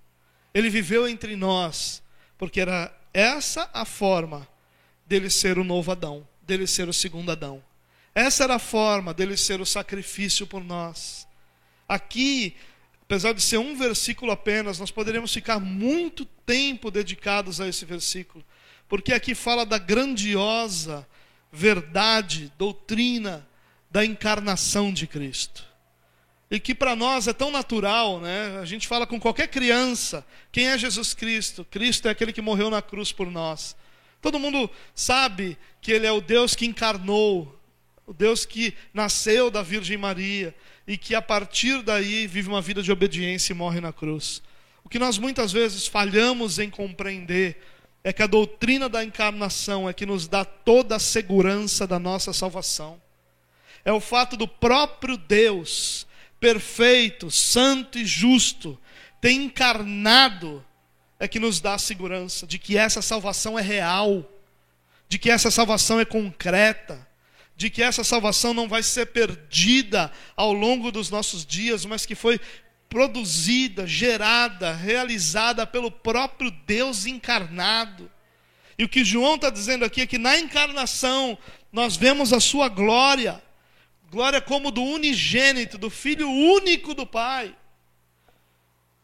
[0.55, 2.03] Ele viveu entre nós,
[2.39, 4.49] porque era essa a forma
[5.07, 7.63] dele ser o novo Adão dele ser o segundo Adão.
[8.15, 11.27] Essa era a forma dele ser o sacrifício por nós.
[11.89, 12.55] Aqui,
[13.03, 18.45] apesar de ser um versículo apenas, nós poderíamos ficar muito tempo dedicados a esse versículo,
[18.89, 21.07] porque aqui fala da grandiosa
[21.51, 23.47] verdade, doutrina
[23.91, 25.65] da encarnação de Cristo.
[26.51, 28.59] E que para nós é tão natural, né?
[28.61, 31.65] A gente fala com qualquer criança: quem é Jesus Cristo?
[31.71, 33.75] Cristo é aquele que morreu na cruz por nós.
[34.23, 37.59] Todo mundo sabe que Ele é o Deus que encarnou,
[38.07, 40.55] o Deus que nasceu da Virgem Maria
[40.87, 44.41] e que a partir daí vive uma vida de obediência e morre na cruz.
[44.85, 47.61] O que nós muitas vezes falhamos em compreender
[48.05, 52.33] é que a doutrina da encarnação é que nos dá toda a segurança da nossa
[52.33, 53.01] salvação.
[53.85, 56.07] É o fato do próprio Deus,
[56.39, 58.79] perfeito, santo e justo,
[59.21, 60.65] ter encarnado,
[61.23, 64.29] é que nos dá a segurança de que essa salvação é real,
[65.09, 67.07] de que essa salvação é concreta,
[67.57, 72.17] de que essa salvação não vai ser perdida ao longo dos nossos dias, mas que
[72.17, 72.41] foi
[72.89, 78.11] produzida, gerada, realizada pelo próprio Deus encarnado.
[78.77, 81.39] E o que João está dizendo aqui é que na encarnação
[81.71, 83.41] nós vemos a sua glória,
[84.11, 87.55] glória como do unigênito, do Filho único do Pai,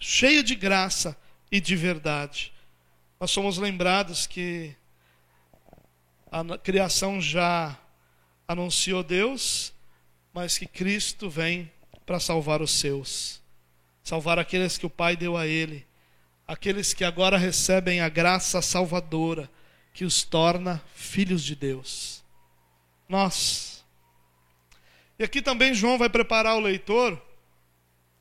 [0.00, 1.16] cheio de graça
[1.50, 2.52] e de verdade.
[3.20, 4.74] Nós somos lembrados que
[6.30, 7.78] a criação já
[8.46, 9.72] anunciou Deus,
[10.32, 11.70] mas que Cristo vem
[12.04, 13.38] para salvar os seus
[14.08, 15.86] salvar aqueles que o Pai deu a ele,
[16.46, 19.50] aqueles que agora recebem a graça salvadora
[19.92, 22.24] que os torna filhos de Deus.
[23.06, 23.84] Nós.
[25.18, 27.22] E aqui também João vai preparar o leitor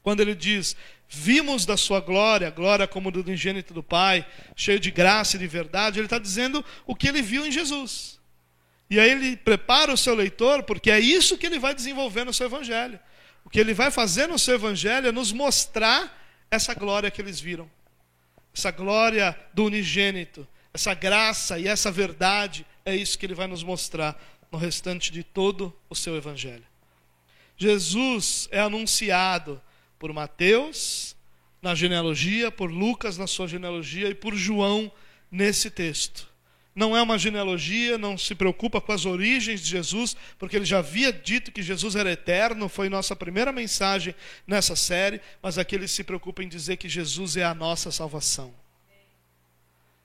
[0.04, 0.76] quando ele diz:
[1.10, 5.48] Vimos da sua glória, glória como do ingênito do Pai, cheio de graça e de
[5.48, 6.00] verdade.
[6.00, 8.20] Ele está dizendo o que ele viu em Jesus.
[8.90, 12.34] E aí ele prepara o seu leitor, porque é isso que ele vai desenvolver no
[12.34, 13.00] seu evangelho.
[13.44, 16.14] O que ele vai fazer no seu evangelho é nos mostrar
[16.52, 17.70] essa glória que eles viram.
[18.54, 23.64] Essa glória do unigênito, essa graça e essa verdade, é isso que ele vai nos
[23.64, 24.20] mostrar
[24.52, 26.66] no restante de todo o seu evangelho.
[27.58, 29.62] Jesus é anunciado
[29.98, 31.16] por Mateus
[31.62, 34.92] na genealogia, por Lucas na sua genealogia e por João
[35.32, 36.28] nesse texto
[36.78, 40.78] não é uma genealogia, não se preocupa com as origens de Jesus, porque ele já
[40.78, 44.14] havia dito que Jesus era eterno, foi nossa primeira mensagem
[44.46, 48.54] nessa série, mas aqui ele se preocupa em dizer que Jesus é a nossa salvação.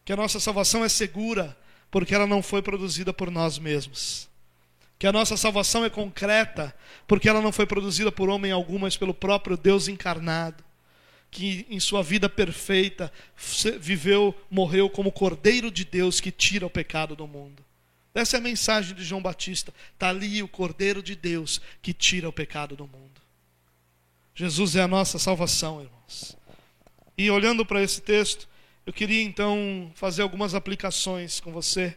[0.02, 1.54] Que a nossa salvação é segura,
[1.90, 4.26] porque ela não foi produzida por nós mesmos.
[5.02, 6.72] Que a nossa salvação é concreta,
[7.08, 10.62] porque ela não foi produzida por homem algum, mas pelo próprio Deus encarnado
[11.28, 13.12] que em sua vida perfeita
[13.80, 17.64] viveu, morreu como Cordeiro de Deus que tira o pecado do mundo.
[18.14, 19.74] Essa é a mensagem de João Batista.
[19.92, 23.20] Está ali o Cordeiro de Deus que tira o pecado do mundo.
[24.36, 26.36] Jesus é a nossa salvação, irmãos.
[27.18, 28.48] E olhando para esse texto,
[28.86, 31.96] eu queria então fazer algumas aplicações com você.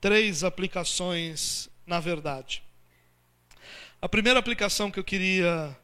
[0.00, 2.62] Três aplicações, na verdade.
[4.00, 5.76] A primeira aplicação que eu queria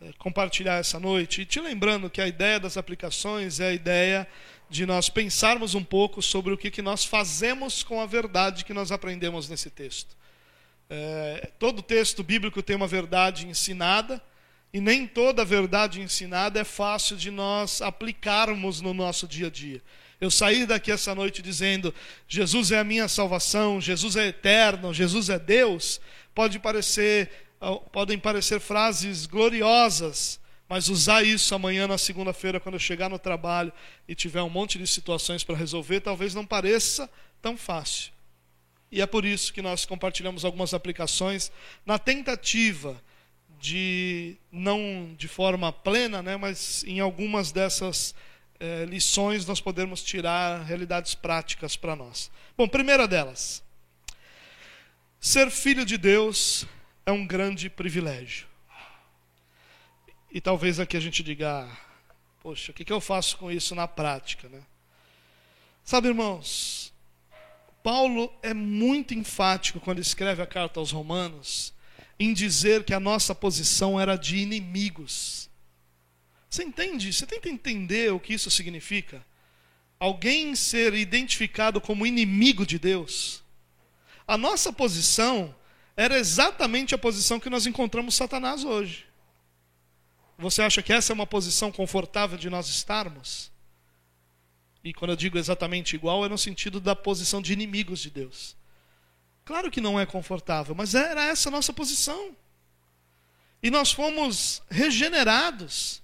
[0.00, 1.42] é, compartilhar essa noite.
[1.42, 4.26] E te lembrando que a ideia das aplicações é a ideia
[4.68, 8.74] de nós pensarmos um pouco sobre o que, que nós fazemos com a verdade que
[8.74, 10.16] nós aprendemos nesse texto.
[10.90, 14.20] É, todo texto bíblico tem uma verdade ensinada,
[14.72, 19.80] e nem toda verdade ensinada é fácil de nós aplicarmos no nosso dia a dia.
[20.24, 21.94] Eu sair daqui essa noite dizendo
[22.26, 26.00] Jesus é a minha salvação, Jesus é eterno, Jesus é Deus,
[26.34, 27.30] pode parecer
[27.92, 33.72] podem parecer frases gloriosas, mas usar isso amanhã na segunda-feira, quando eu chegar no trabalho
[34.06, 37.08] e tiver um monte de situações para resolver, talvez não pareça
[37.40, 38.12] tão fácil.
[38.90, 41.50] E é por isso que nós compartilhamos algumas aplicações
[41.86, 43.02] na tentativa
[43.58, 48.14] de, não de forma plena, né, mas em algumas dessas
[48.60, 52.30] é, lições nós podemos tirar realidades práticas para nós.
[52.56, 53.62] Bom, primeira delas,
[55.20, 56.66] ser filho de Deus
[57.06, 58.46] é um grande privilégio.
[60.30, 61.76] E talvez aqui a gente diga, ah,
[62.42, 64.62] poxa, o que, que eu faço com isso na prática, né?
[65.84, 66.92] Sabe, irmãos,
[67.82, 71.74] Paulo é muito enfático quando escreve a carta aos Romanos
[72.18, 75.43] em dizer que a nossa posição era de inimigos.
[76.54, 77.12] Você entende?
[77.12, 79.26] Você tenta entender o que isso significa?
[79.98, 83.42] Alguém ser identificado como inimigo de Deus.
[84.24, 85.52] A nossa posição
[85.96, 89.04] era exatamente a posição que nós encontramos Satanás hoje.
[90.38, 93.50] Você acha que essa é uma posição confortável de nós estarmos?
[94.84, 98.56] E quando eu digo exatamente igual, é no sentido da posição de inimigos de Deus.
[99.44, 102.36] Claro que não é confortável, mas era essa a nossa posição.
[103.60, 106.03] E nós fomos regenerados.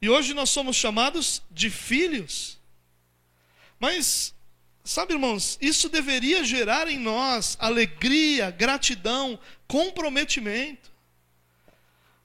[0.00, 2.58] E hoje nós somos chamados de filhos.
[3.80, 4.34] Mas
[4.84, 10.90] sabe, irmãos, isso deveria gerar em nós alegria, gratidão, comprometimento.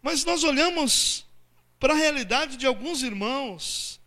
[0.01, 1.25] Mas nós olhamos
[1.79, 3.99] para a realidade de alguns irmãos,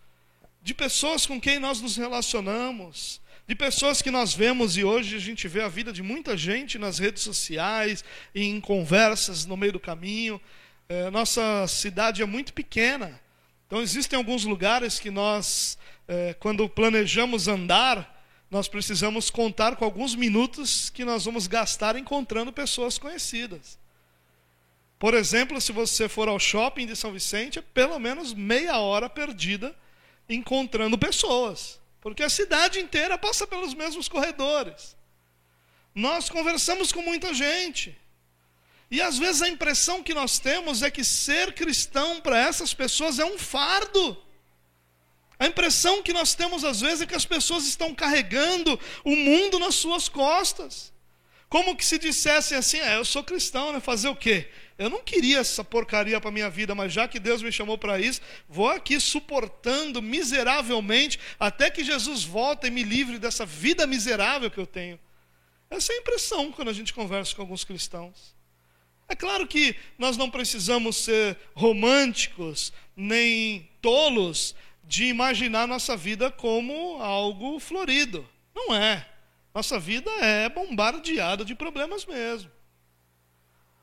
[0.63, 5.21] de pessoas com quem nós nos relacionamos, de pessoas que nós vemos e hoje a
[5.21, 8.03] gente vê a vida de muita gente nas redes sociais,
[8.35, 10.41] em conversas no meio do caminho.
[10.89, 13.21] É, nossa cidade é muito pequena,
[13.67, 18.15] então existem alguns lugares que nós, é, quando planejamos andar,
[18.51, 23.79] nós precisamos contar com alguns minutos que nós vamos gastar encontrando pessoas conhecidas.
[24.99, 29.11] Por exemplo, se você for ao shopping de São Vicente, é pelo menos meia hora
[29.11, 29.77] perdida
[30.29, 31.81] encontrando pessoas.
[32.01, 34.97] Porque a cidade inteira passa pelos mesmos corredores.
[35.95, 37.99] Nós conversamos com muita gente.
[38.91, 43.19] E às vezes a impressão que nós temos é que ser cristão para essas pessoas
[43.19, 44.17] é um fardo.
[45.39, 49.59] A impressão que nós temos às vezes é que as pessoas estão carregando o mundo
[49.59, 50.93] nas suas costas.
[51.49, 53.81] Como que se dissessem assim: é, eu sou cristão, né?
[53.81, 54.49] Fazer o quê?
[54.79, 57.99] Eu não queria essa porcaria para minha vida, mas já que Deus me chamou para
[57.99, 64.51] isso, vou aqui suportando miseravelmente até que Jesus volte e me livre dessa vida miserável
[64.51, 64.99] que eu tenho.
[65.71, 68.36] Essa é a impressão quando a gente conversa com alguns cristãos.
[69.09, 77.01] É claro que nós não precisamos ser românticos nem tolos de imaginar nossa vida como
[77.01, 78.29] algo florido.
[78.55, 79.07] Não é.
[79.55, 82.51] Nossa vida é bombardeada de problemas mesmo.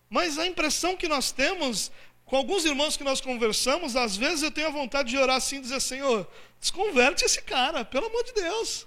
[0.10, 1.92] Mas a impressão que nós temos,
[2.26, 5.58] com alguns irmãos que nós conversamos, às vezes eu tenho a vontade de orar assim
[5.58, 6.28] e dizer: Senhor,
[6.60, 8.86] desconverte esse cara, pelo amor de Deus.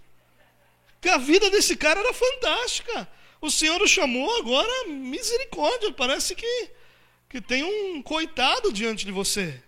[1.01, 3.09] Que a vida desse cara era fantástica.
[3.41, 5.93] O Senhor o chamou agora, misericórdia.
[5.93, 6.71] Parece que,
[7.29, 9.63] que tem um coitado diante de você.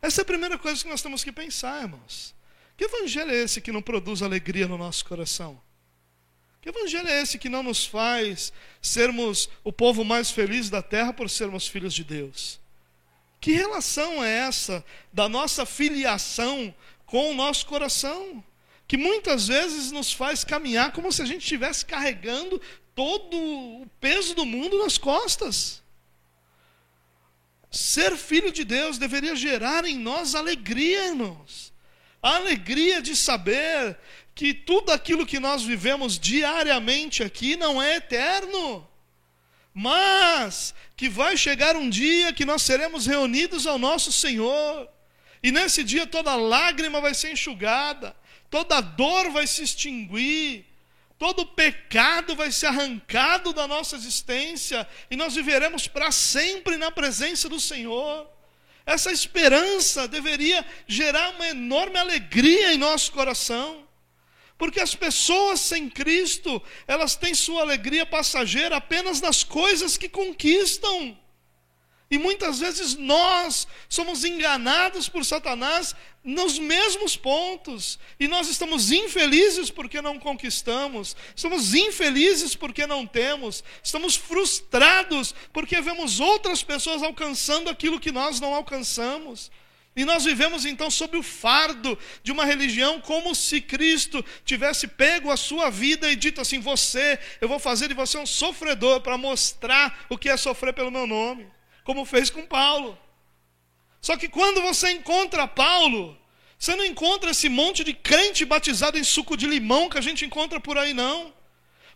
[0.00, 2.34] Essa é a primeira coisa que nós temos que pensar, irmãos.
[2.76, 5.60] Que evangelho é esse que não produz alegria no nosso coração?
[6.60, 11.12] Que evangelho é esse que não nos faz sermos o povo mais feliz da terra
[11.12, 12.60] por sermos filhos de Deus?
[13.40, 16.74] Que relação é essa da nossa filiação
[17.06, 18.42] com o nosso coração?
[18.86, 22.60] Que muitas vezes nos faz caminhar como se a gente estivesse carregando
[22.94, 25.82] todo o peso do mundo nas costas.
[27.70, 31.72] Ser filho de Deus deveria gerar em nós alegria, irmãos.
[32.22, 33.98] A alegria de saber
[34.34, 38.86] que tudo aquilo que nós vivemos diariamente aqui não é eterno,
[39.72, 44.88] mas que vai chegar um dia que nós seremos reunidos ao nosso Senhor,
[45.42, 48.16] e nesse dia toda lágrima vai ser enxugada,
[48.54, 50.64] toda dor vai se extinguir,
[51.18, 57.48] todo pecado vai ser arrancado da nossa existência, e nós viveremos para sempre na presença
[57.48, 58.30] do Senhor.
[58.86, 63.88] Essa esperança deveria gerar uma enorme alegria em nosso coração.
[64.56, 71.18] Porque as pessoas sem Cristo, elas têm sua alegria passageira apenas nas coisas que conquistam.
[72.14, 77.98] E muitas vezes nós somos enganados por Satanás nos mesmos pontos.
[78.20, 85.80] E nós estamos infelizes porque não conquistamos, estamos infelizes porque não temos, estamos frustrados porque
[85.80, 89.50] vemos outras pessoas alcançando aquilo que nós não alcançamos.
[89.96, 95.32] E nós vivemos então sob o fardo de uma religião como se Cristo tivesse pego
[95.32, 99.18] a sua vida e dito assim: Você, eu vou fazer de você um sofredor para
[99.18, 101.48] mostrar o que é sofrer pelo meu nome,
[101.84, 102.98] como fez com Paulo.
[104.00, 106.18] Só que quando você encontra Paulo,
[106.58, 110.24] você não encontra esse monte de crente batizado em suco de limão que a gente
[110.24, 111.32] encontra por aí, não.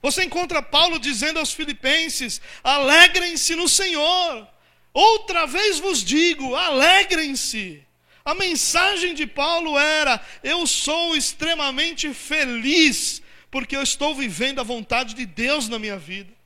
[0.00, 4.46] Você encontra Paulo dizendo aos filipenses: alegrem-se no Senhor.
[4.92, 7.82] Outra vez vos digo: alegrem-se.
[8.24, 15.14] A mensagem de Paulo era: eu sou extremamente feliz, porque eu estou vivendo a vontade
[15.14, 16.37] de Deus na minha vida.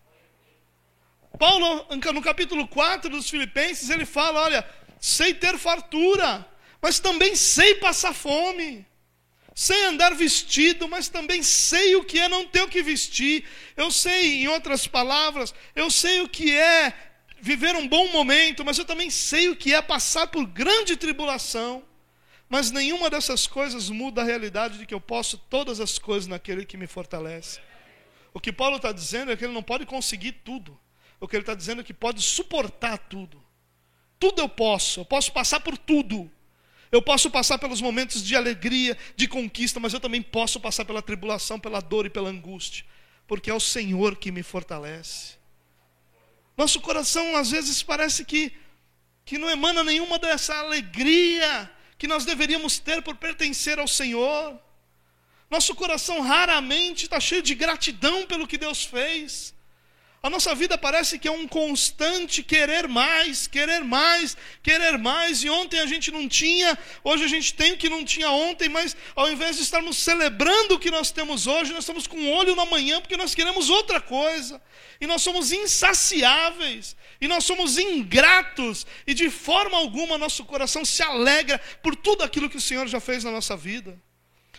[1.43, 4.65] Paulo, no capítulo 4 dos Filipenses, ele fala: olha,
[5.01, 6.47] sei ter fartura,
[6.81, 8.87] mas também sei passar fome.
[9.53, 13.45] Sei andar vestido, mas também sei o que é não ter o que vestir.
[13.77, 16.95] Eu sei, em outras palavras, eu sei o que é
[17.41, 21.83] viver um bom momento, mas eu também sei o que é passar por grande tribulação.
[22.49, 26.65] Mas nenhuma dessas coisas muda a realidade de que eu posso todas as coisas naquele
[26.65, 27.59] que me fortalece.
[28.33, 30.79] O que Paulo está dizendo é que ele não pode conseguir tudo.
[31.23, 33.41] O que ele está dizendo é que pode suportar tudo.
[34.19, 36.29] Tudo eu posso, eu posso passar por tudo.
[36.91, 41.01] Eu posso passar pelos momentos de alegria, de conquista, mas eu também posso passar pela
[41.01, 42.85] tribulação, pela dor e pela angústia,
[43.25, 45.35] porque é o Senhor que me fortalece.
[46.57, 48.53] Nosso coração às vezes parece que,
[49.25, 54.61] que não emana nenhuma dessa alegria que nós deveríamos ter por pertencer ao Senhor.
[55.49, 59.55] Nosso coração raramente está cheio de gratidão pelo que Deus fez.
[60.25, 65.43] A nossa vida parece que é um constante querer mais, querer mais, querer mais.
[65.43, 68.69] E ontem a gente não tinha, hoje a gente tem o que não tinha ontem,
[68.69, 72.33] mas ao invés de estarmos celebrando o que nós temos hoje, nós estamos com um
[72.35, 74.63] olho na manhã porque nós queremos outra coisa.
[75.01, 81.03] E nós somos insaciáveis, e nós somos ingratos, e de forma alguma nosso coração se
[81.03, 84.01] alegra por tudo aquilo que o Senhor já fez na nossa vida.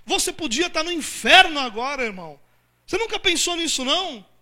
[0.05, 2.37] Você podia estar no inferno agora, irmão.
[2.85, 4.32] Você nunca pensou nisso, não?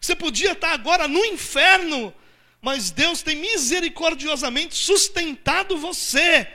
[0.00, 2.14] Você podia estar agora no inferno,
[2.60, 6.46] mas Deus tem misericordiosamente sustentado você,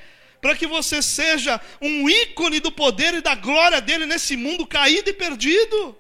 [0.42, 5.10] para que você seja um ícone do poder e da glória dele nesse mundo caído
[5.10, 5.98] e perdido.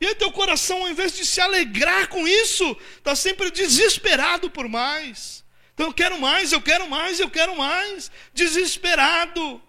[0.00, 4.68] E aí teu coração, ao invés de se alegrar com isso, está sempre desesperado por
[4.68, 5.44] mais.
[5.74, 8.10] Então eu quero mais, eu quero mais, eu quero mais.
[8.34, 9.62] Desesperado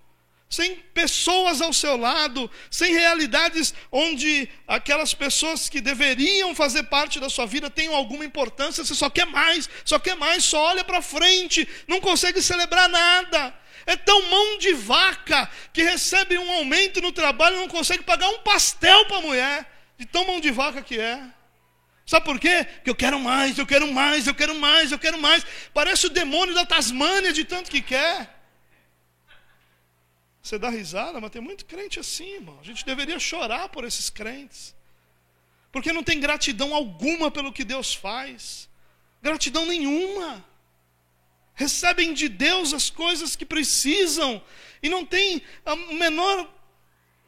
[0.54, 7.28] sem pessoas ao seu lado, sem realidades onde aquelas pessoas que deveriam fazer parte da
[7.28, 11.02] sua vida tenham alguma importância, você só quer mais, só quer mais, só olha para
[11.02, 13.52] frente, não consegue celebrar nada.
[13.88, 18.30] É tão mão de vaca que recebe um aumento no trabalho e não consegue pagar
[18.30, 21.20] um pastel para a mulher, de tão mão de vaca que é.
[22.06, 22.68] Sabe por quê?
[22.76, 25.44] Porque eu quero mais, eu quero mais, eu quero mais, eu quero mais.
[25.74, 28.33] Parece o demônio da Tasmânia de tanto que quer.
[30.44, 32.60] Você dá risada, mas tem muito crente assim, irmão.
[32.60, 34.76] A gente deveria chorar por esses crentes.
[35.72, 38.70] Porque não tem gratidão alguma pelo que Deus faz.
[39.22, 40.46] Gratidão nenhuma.
[41.54, 44.44] Recebem de Deus as coisas que precisam
[44.82, 46.54] e não tem o menor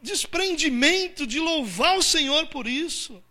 [0.02, 3.24] desprendimento de louvar o Senhor por isso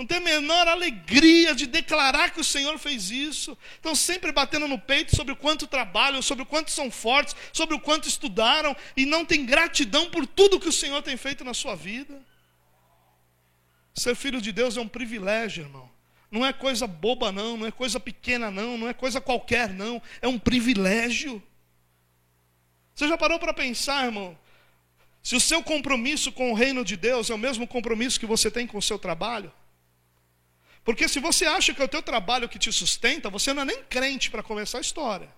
[0.00, 3.56] não tem a menor alegria de declarar que o Senhor fez isso.
[3.74, 7.74] Estão sempre batendo no peito sobre o quanto trabalham, sobre o quanto são fortes, sobre
[7.74, 11.52] o quanto estudaram e não tem gratidão por tudo que o Senhor tem feito na
[11.52, 12.18] sua vida.
[13.94, 15.90] Ser filho de Deus é um privilégio, irmão.
[16.30, 20.00] Não é coisa boba, não, não é coisa pequena, não, não é coisa qualquer, não.
[20.22, 21.42] É um privilégio.
[22.94, 24.34] Você já parou para pensar, irmão?
[25.22, 28.50] Se o seu compromisso com o reino de Deus é o mesmo compromisso que você
[28.50, 29.52] tem com o seu trabalho?
[30.84, 33.66] Porque se você acha que é o teu trabalho que te sustenta, você não é
[33.66, 35.28] nem crente para começar a história.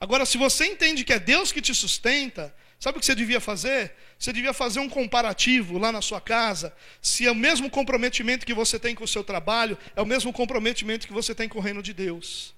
[0.00, 3.40] Agora, se você entende que é Deus que te sustenta, sabe o que você devia
[3.40, 3.94] fazer?
[4.18, 8.54] Você devia fazer um comparativo lá na sua casa, se é o mesmo comprometimento que
[8.54, 11.62] você tem com o seu trabalho, é o mesmo comprometimento que você tem com o
[11.62, 12.54] reino de Deus.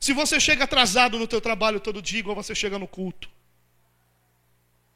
[0.00, 3.28] Se você chega atrasado no teu trabalho todo dia, igual você chega no culto.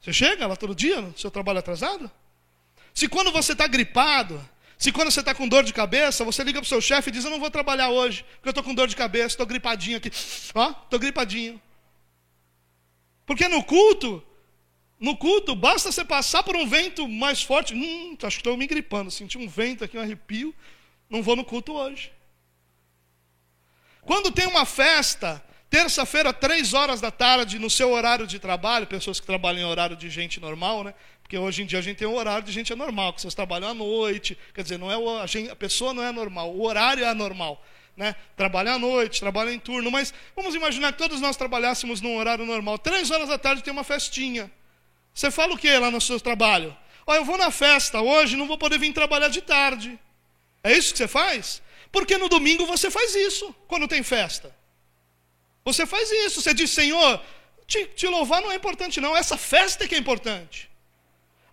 [0.00, 2.10] Você chega lá todo dia no seu trabalho atrasado?
[2.94, 4.38] Se quando você está gripado,
[4.78, 7.12] se quando você está com dor de cabeça, você liga para o seu chefe e
[7.12, 9.96] diz: Eu não vou trabalhar hoje, porque eu estou com dor de cabeça, estou gripadinho
[9.96, 10.10] aqui.
[10.54, 11.60] Ó, estou gripadinho.
[13.26, 14.24] Porque no culto,
[15.00, 17.74] no culto, basta você passar por um vento mais forte.
[17.74, 19.10] Hum, acho que estou me gripando.
[19.10, 20.54] Senti um vento aqui, um arrepio.
[21.10, 22.12] Não vou no culto hoje.
[24.02, 29.18] Quando tem uma festa, terça-feira, três horas da tarde, no seu horário de trabalho, pessoas
[29.18, 30.94] que trabalham em horário de gente normal, né?
[31.28, 33.68] Porque hoje em dia a gente tem um horário de gente anormal, que vocês trabalham
[33.68, 37.04] à noite, quer dizer, não é a, gente, a pessoa não é normal, o horário
[37.04, 37.62] é anormal.
[37.94, 38.16] Né?
[38.34, 42.46] Trabalha à noite, trabalha em turno, mas vamos imaginar que todos nós trabalhássemos num horário
[42.46, 42.78] normal.
[42.78, 44.50] Três horas da tarde tem uma festinha.
[45.12, 46.74] Você fala o que lá no seu trabalho?
[47.06, 50.00] Olha, eu vou na festa hoje, não vou poder vir trabalhar de tarde.
[50.64, 51.60] É isso que você faz?
[51.92, 54.56] Porque no domingo você faz isso, quando tem festa.
[55.62, 57.20] Você faz isso, você diz, Senhor,
[57.66, 60.67] te, te louvar não é importante, não, essa festa é que é importante.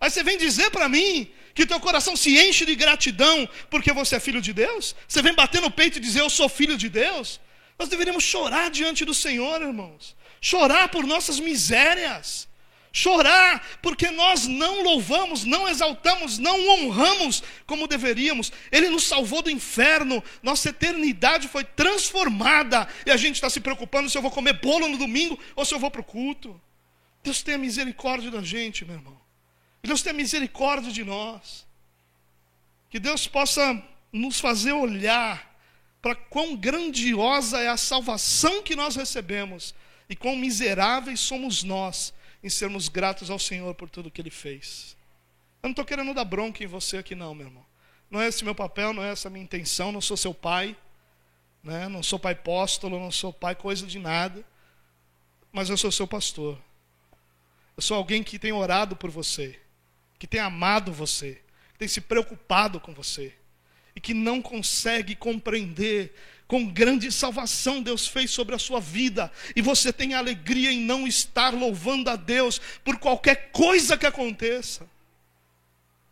[0.00, 4.16] Aí você vem dizer para mim que teu coração se enche de gratidão porque você
[4.16, 4.94] é filho de Deus?
[5.08, 7.40] Você vem bater no peito e dizer eu sou filho de Deus?
[7.78, 10.16] Nós deveríamos chorar diante do Senhor, irmãos.
[10.40, 12.48] Chorar por nossas misérias.
[12.92, 18.50] Chorar porque nós não louvamos, não exaltamos, não honramos como deveríamos.
[18.72, 22.88] Ele nos salvou do inferno, nossa eternidade foi transformada.
[23.04, 25.74] E a gente está se preocupando se eu vou comer bolo no domingo ou se
[25.74, 26.58] eu vou para o culto.
[27.22, 29.25] Deus tenha misericórdia da gente, meu irmão.
[29.86, 31.64] Que Deus tenha misericórdia de nós.
[32.90, 33.80] Que Deus possa
[34.12, 35.56] nos fazer olhar
[36.02, 39.76] para quão grandiosa é a salvação que nós recebemos
[40.08, 42.12] e quão miseráveis somos nós
[42.42, 44.96] em sermos gratos ao Senhor por tudo que Ele fez.
[45.62, 47.64] Eu não estou querendo dar bronca em você aqui, não, meu irmão.
[48.10, 49.92] Não é esse meu papel, não é essa minha intenção.
[49.92, 50.76] Não sou seu pai,
[51.62, 51.86] né?
[51.86, 54.44] não sou pai apóstolo, não sou pai coisa de nada.
[55.52, 56.58] Mas eu sou seu pastor.
[57.76, 59.60] Eu sou alguém que tem orado por você
[60.18, 61.40] que tem amado você,
[61.72, 63.32] que tem se preocupado com você
[63.94, 66.12] e que não consegue compreender
[66.46, 71.06] com grande salvação Deus fez sobre a sua vida, e você tem alegria em não
[71.06, 74.88] estar louvando a Deus por qualquer coisa que aconteça.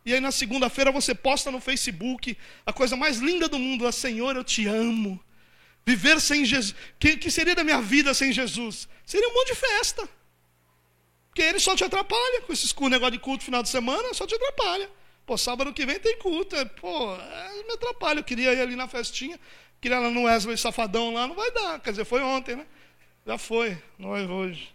[0.05, 3.91] E aí na segunda-feira você posta no Facebook a coisa mais linda do mundo, a
[3.91, 5.23] Senhor, eu te amo.
[5.85, 8.89] Viver sem Jesus, que, que seria da minha vida sem Jesus?
[9.05, 10.09] Seria um monte de festa.
[11.35, 14.33] Porque ele só te atrapalha com esses negócio de culto final de semana, só te
[14.33, 14.89] atrapalha.
[15.25, 16.55] Pô, sábado que vem tem culto.
[16.55, 18.19] É, pô, é, me atrapalha.
[18.19, 19.37] Eu queria ir ali na festinha,
[19.81, 21.81] queria ir no Wesley Safadão lá, não vai dar.
[21.81, 22.65] Quer dizer, foi ontem, né?
[23.27, 24.73] Já foi, não é hoje.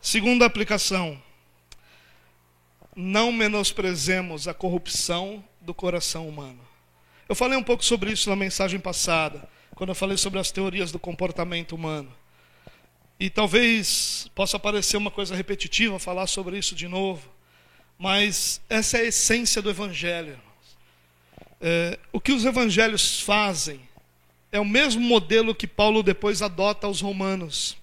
[0.00, 1.22] Segunda aplicação.
[2.96, 6.60] Não menosprezemos a corrupção do coração humano.
[7.28, 10.90] Eu falei um pouco sobre isso na mensagem passada, quando eu falei sobre as teorias
[10.90, 12.12] do comportamento humano.
[13.24, 17.26] E talvez possa parecer uma coisa repetitiva falar sobre isso de novo.
[17.98, 20.38] Mas essa é a essência do Evangelho.
[21.58, 23.80] É, o que os evangelhos fazem
[24.52, 27.78] é o mesmo modelo que Paulo depois adota aos romanos.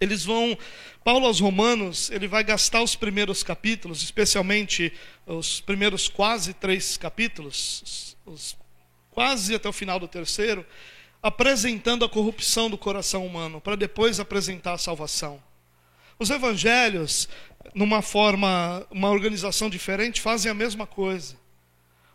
[0.00, 0.58] Eles vão,
[1.04, 4.92] Paulo aos romanos, ele vai gastar os primeiros capítulos, especialmente
[5.26, 8.56] os primeiros quase três capítulos, os,
[9.12, 10.66] quase até o final do terceiro,
[11.22, 15.42] apresentando a corrupção do coração humano, para depois apresentar a salvação.
[16.18, 17.28] Os evangelhos
[17.74, 21.38] numa forma, uma organização diferente, fazem a mesma coisa.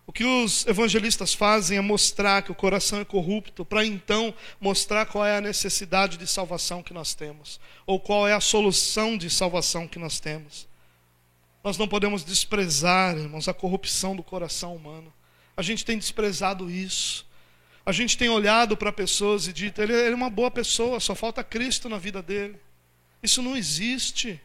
[0.08, 5.06] O que os evangelistas fazem é mostrar que o coração é corrupto, para então mostrar
[5.06, 9.30] qual é a necessidade de salvação que nós temos, ou qual é a solução de
[9.30, 10.68] salvação que nós temos.
[11.64, 15.12] Nós não podemos desprezar, irmãos, a corrupção do coração humano.
[15.58, 17.26] A gente tem desprezado isso.
[17.86, 21.14] A gente tem olhado para pessoas e dito, ele, ele é uma boa pessoa, só
[21.14, 22.60] falta Cristo na vida dele.
[23.22, 24.42] Isso não existe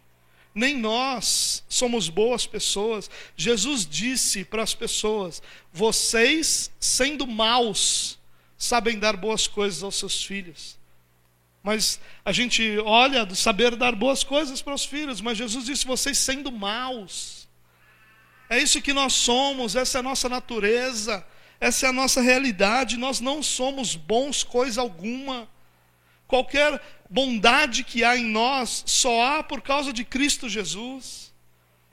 [0.55, 3.11] nem nós somos boas pessoas.
[3.37, 8.19] Jesus disse para as pessoas: vocês, sendo maus,
[8.57, 10.79] sabem dar boas coisas aos seus filhos.
[11.63, 15.87] Mas a gente olha do saber dar boas coisas para os filhos, mas Jesus disse:
[15.87, 17.49] vocês sendo maus.
[18.49, 21.25] É isso que nós somos, essa é a nossa natureza,
[21.61, 22.97] essa é a nossa realidade.
[22.97, 25.47] Nós não somos bons coisa alguma.
[26.27, 31.31] Qualquer bondade que há em nós só há por causa de Cristo Jesus.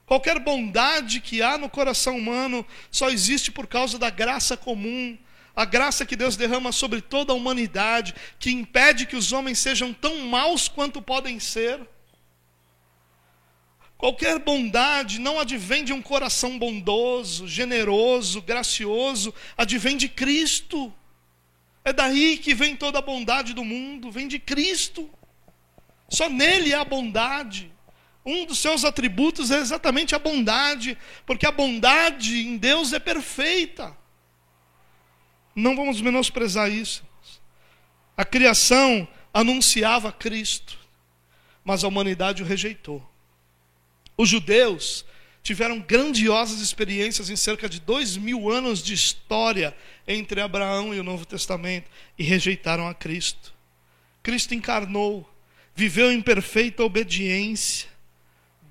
[0.05, 5.17] Qualquer bondade que há no coração humano só existe por causa da graça comum,
[5.53, 9.91] a graça que Deus derrama sobre toda a humanidade, que impede que os homens sejam
[9.91, 11.81] tão maus quanto podem ser.
[13.97, 20.93] Qualquer bondade não advém de um coração bondoso, generoso, gracioso, advém de Cristo.
[21.83, 25.09] É daí que vem toda a bondade do mundo, vem de Cristo.
[26.09, 27.71] Só nele há bondade.
[28.23, 33.97] Um dos seus atributos é exatamente a bondade, porque a bondade em Deus é perfeita.
[35.55, 37.03] Não vamos menosprezar isso.
[38.15, 40.77] A criação anunciava Cristo,
[41.63, 43.16] mas a humanidade o rejeitou.
[44.17, 45.05] Os judeus
[45.43, 49.73] tiveram grandiosas experiências em cerca de dois mil anos de história
[50.07, 53.53] entre Abraão e o Novo Testamento e rejeitaram a Cristo.
[54.23, 55.29] Cristo encarnou,
[55.73, 57.87] viveu em perfeita obediência,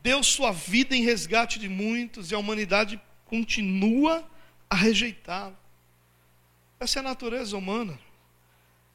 [0.02, 4.28] deu sua vida em resgate de muitos e a humanidade continua
[4.68, 5.56] a rejeitá-lo.
[6.78, 7.98] Essa é a natureza humana.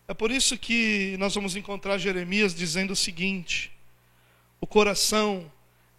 [0.07, 3.71] É por isso que nós vamos encontrar Jeremias dizendo o seguinte:
[4.59, 5.51] o coração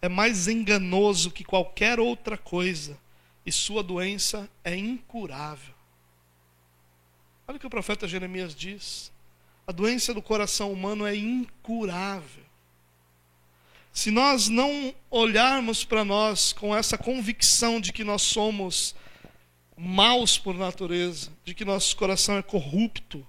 [0.03, 2.99] é mais enganoso que qualquer outra coisa
[3.45, 5.73] e sua doença é incurável.
[7.47, 9.13] Olha o que o profeta Jeremias diz.
[9.65, 12.43] A doença do coração humano é incurável.
[13.93, 18.93] Se nós não olharmos para nós com essa convicção de que nós somos
[19.77, 23.25] maus por natureza, de que nosso coração é corrupto,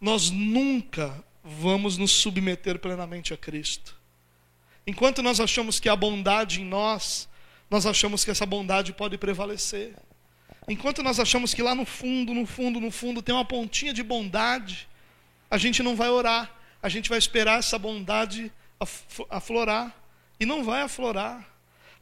[0.00, 3.97] nós nunca vamos nos submeter plenamente a Cristo.
[4.88, 7.28] Enquanto nós achamos que há bondade em nós,
[7.68, 9.94] nós achamos que essa bondade pode prevalecer.
[10.66, 14.02] Enquanto nós achamos que lá no fundo, no fundo, no fundo tem uma pontinha de
[14.02, 14.88] bondade,
[15.50, 16.50] a gente não vai orar,
[16.82, 18.50] a gente vai esperar essa bondade
[19.28, 19.94] aflorar.
[20.40, 21.46] E não vai aflorar.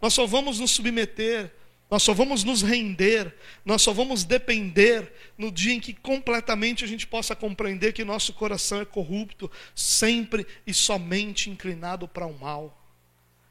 [0.00, 1.52] Nós só vamos nos submeter,
[1.90, 3.34] nós só vamos nos render,
[3.64, 8.32] nós só vamos depender no dia em que completamente a gente possa compreender que nosso
[8.32, 12.75] coração é corrupto, sempre e somente inclinado para o mal.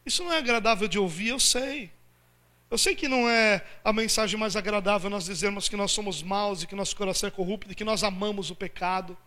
[0.05, 1.91] Isso não é agradável de ouvir, eu sei.
[2.69, 6.61] Eu sei que não é a mensagem mais agradável nós dizermos que nós somos maus
[6.61, 9.17] e que nosso coração é corrupto e que nós amamos o pecado.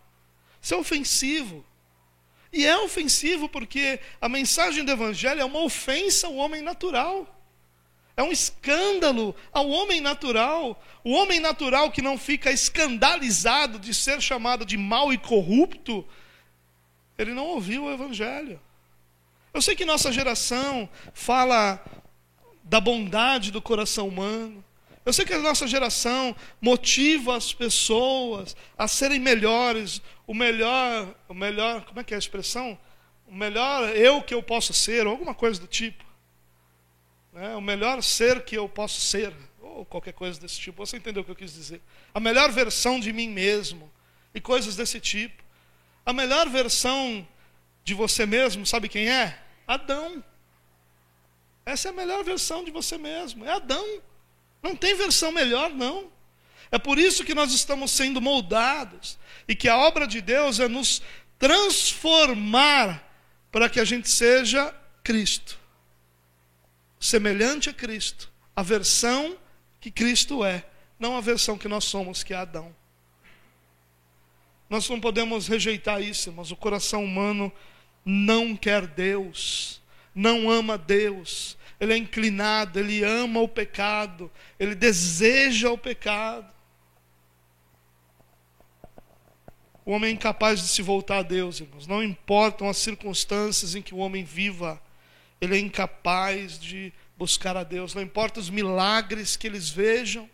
[0.61, 1.65] Isso é ofensivo.
[2.51, 7.27] E é ofensivo porque a mensagem do Evangelho é uma ofensa ao homem natural.
[8.15, 10.81] É um escândalo ao homem natural.
[11.03, 16.05] O homem natural que não fica escandalizado de ser chamado de mau e corrupto,
[17.17, 18.59] ele não ouviu o Evangelho.
[19.53, 21.83] Eu sei que nossa geração fala
[22.63, 24.63] da bondade do coração humano.
[25.05, 31.33] Eu sei que a nossa geração motiva as pessoas a serem melhores, o melhor, o
[31.33, 32.77] melhor, como é que é a expressão?
[33.27, 36.05] O melhor eu que eu posso ser, ou alguma coisa do tipo.
[37.33, 37.55] Né?
[37.55, 40.85] O melhor ser que eu posso ser, ou qualquer coisa desse tipo.
[40.85, 41.81] Você entendeu o que eu quis dizer?
[42.13, 43.91] A melhor versão de mim mesmo,
[44.33, 45.43] e coisas desse tipo.
[46.05, 47.27] A melhor versão
[47.83, 49.41] de você mesmo, sabe quem é?
[49.67, 50.23] Adão.
[51.65, 54.01] Essa é a melhor versão de você mesmo, é Adão.
[54.61, 56.11] Não tem versão melhor, não.
[56.71, 59.17] É por isso que nós estamos sendo moldados
[59.47, 61.01] e que a obra de Deus é nos
[61.37, 63.03] transformar
[63.51, 64.73] para que a gente seja
[65.03, 65.57] Cristo,
[66.99, 69.37] semelhante a Cristo, a versão
[69.79, 70.65] que Cristo é,
[70.99, 72.75] não a versão que nós somos, que é Adão.
[74.69, 77.51] Nós não podemos rejeitar isso, mas o coração humano
[78.05, 79.81] não quer Deus,
[80.13, 86.53] não ama Deus, ele é inclinado, ele ama o pecado, ele deseja o pecado.
[89.85, 91.87] O homem é incapaz de se voltar a Deus, irmãos.
[91.87, 94.79] Não importam as circunstâncias em que o homem viva,
[95.41, 97.95] ele é incapaz de buscar a Deus.
[97.95, 100.29] Não importa os milagres que eles vejam.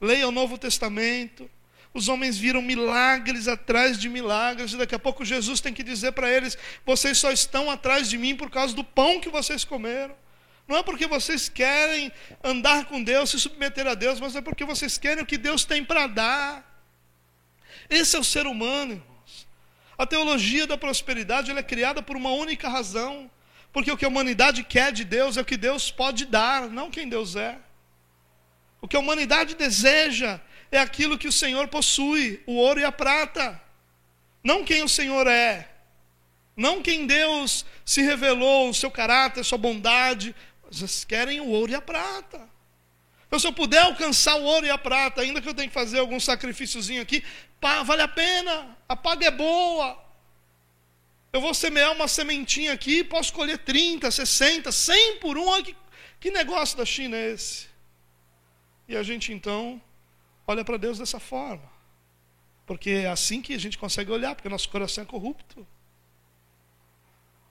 [0.00, 1.50] Leia o Novo Testamento.
[1.94, 6.12] Os homens viram milagres atrás de milagres, e daqui a pouco Jesus tem que dizer
[6.12, 10.14] para eles: vocês só estão atrás de mim por causa do pão que vocês comeram.
[10.68, 12.12] Não é porque vocês querem
[12.42, 15.64] andar com Deus, se submeter a Deus, mas é porque vocês querem o que Deus
[15.64, 16.84] tem para dar.
[17.88, 19.46] Esse é o ser humano, irmãos.
[19.96, 23.30] A teologia da prosperidade é criada por uma única razão.
[23.72, 26.90] Porque o que a humanidade quer de Deus é o que Deus pode dar, não
[26.90, 27.58] quem Deus é.
[28.80, 30.40] O que a humanidade deseja
[30.76, 33.60] é aquilo que o Senhor possui, o ouro e a prata.
[34.42, 35.68] Não quem o Senhor é.
[36.56, 40.34] Não quem Deus se revelou, o seu caráter, a sua bondade,
[40.70, 42.48] vocês querem o ouro e a prata.
[43.26, 45.74] Então, se eu puder alcançar o ouro e a prata, ainda que eu tenha que
[45.74, 47.22] fazer algum sacrifíciozinho aqui,
[47.60, 50.02] pá, vale a pena, a paga é boa.
[51.32, 55.46] Eu vou semear uma sementinha aqui, posso colher 30, 60, 100 por um.
[55.48, 55.76] Olha que,
[56.20, 57.66] que negócio da China é esse?
[58.88, 59.82] E a gente então
[60.46, 61.70] olha para Deus dessa forma.
[62.66, 65.66] Porque é assim que a gente consegue olhar, porque nosso coração é corrupto.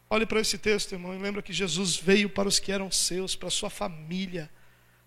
[0.10, 3.36] Olhe para esse texto, irmão, e lembra que Jesus veio para os que eram seus,
[3.36, 4.52] para sua família,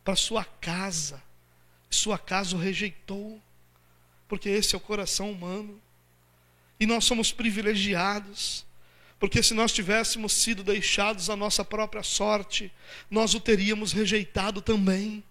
[0.02, 1.22] para sua casa.
[1.90, 3.40] E sua casa o rejeitou,
[4.26, 5.80] porque esse é o coração humano.
[6.80, 8.66] E nós somos privilegiados,
[9.18, 12.72] porque se nós tivéssemos sido deixados à nossa própria sorte,
[13.10, 15.22] nós o teríamos rejeitado também.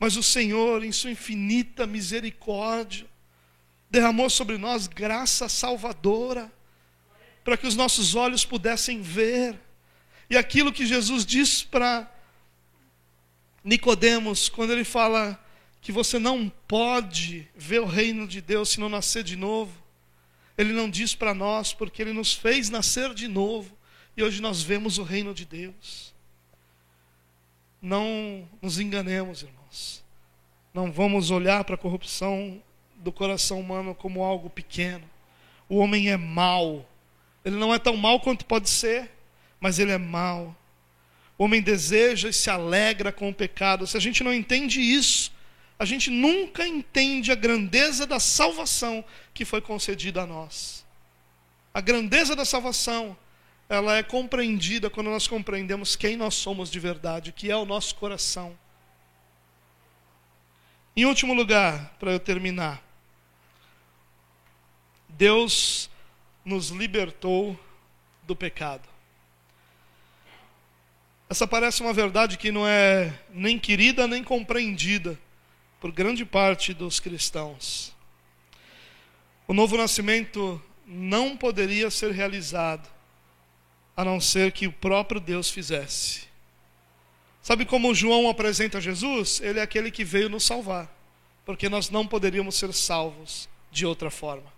[0.00, 3.06] Mas o Senhor, em Sua infinita misericórdia,
[3.90, 6.50] derramou sobre nós graça salvadora
[7.44, 9.60] para que os nossos olhos pudessem ver.
[10.30, 12.10] E aquilo que Jesus diz para
[13.62, 15.38] Nicodemos, quando ele fala
[15.82, 19.72] que você não pode ver o reino de Deus se não nascer de novo,
[20.56, 23.76] ele não diz para nós porque ele nos fez nascer de novo
[24.16, 26.14] e hoje nós vemos o reino de Deus.
[27.82, 29.59] Não nos enganemos, irmãos.
[30.72, 32.62] Não vamos olhar para a corrupção
[32.96, 35.08] do coração humano como algo pequeno.
[35.68, 36.88] O homem é mau,
[37.44, 39.10] ele não é tão mau quanto pode ser,
[39.58, 40.54] mas ele é mau.
[41.38, 43.86] O homem deseja e se alegra com o pecado.
[43.86, 45.32] Se a gente não entende isso,
[45.78, 49.02] a gente nunca entende a grandeza da salvação
[49.32, 50.84] que foi concedida a nós.
[51.72, 53.16] A grandeza da salvação,
[53.68, 57.94] ela é compreendida quando nós compreendemos quem nós somos de verdade, que é o nosso
[57.94, 58.58] coração.
[61.00, 62.84] Em último lugar, para eu terminar,
[65.08, 65.88] Deus
[66.44, 67.58] nos libertou
[68.24, 68.86] do pecado.
[71.26, 75.18] Essa parece uma verdade que não é nem querida nem compreendida
[75.80, 77.96] por grande parte dos cristãos.
[79.48, 82.86] O novo nascimento não poderia ser realizado
[83.96, 86.29] a não ser que o próprio Deus fizesse.
[87.50, 89.40] Sabe como João apresenta Jesus?
[89.40, 90.88] Ele é aquele que veio nos salvar,
[91.44, 94.52] porque nós não poderíamos ser salvos de outra forma.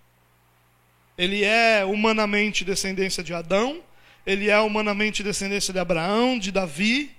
[1.16, 3.82] Ele é humanamente descendência de Adão,
[4.26, 7.16] ele é humanamente descendência de Abraão, de Davi,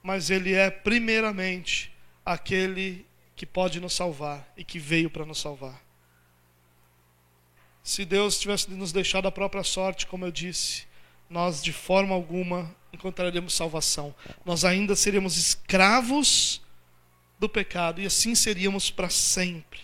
[0.00, 1.92] mas ele é primeiramente
[2.24, 5.82] aquele que pode nos salvar e que veio para nos salvar.
[7.82, 10.86] Se Deus tivesse nos deixado a própria sorte, como eu disse,
[11.28, 14.14] nós de forma alguma encontraremos salvação.
[14.44, 16.62] Nós ainda seremos escravos
[17.38, 19.80] do pecado e assim seríamos para sempre.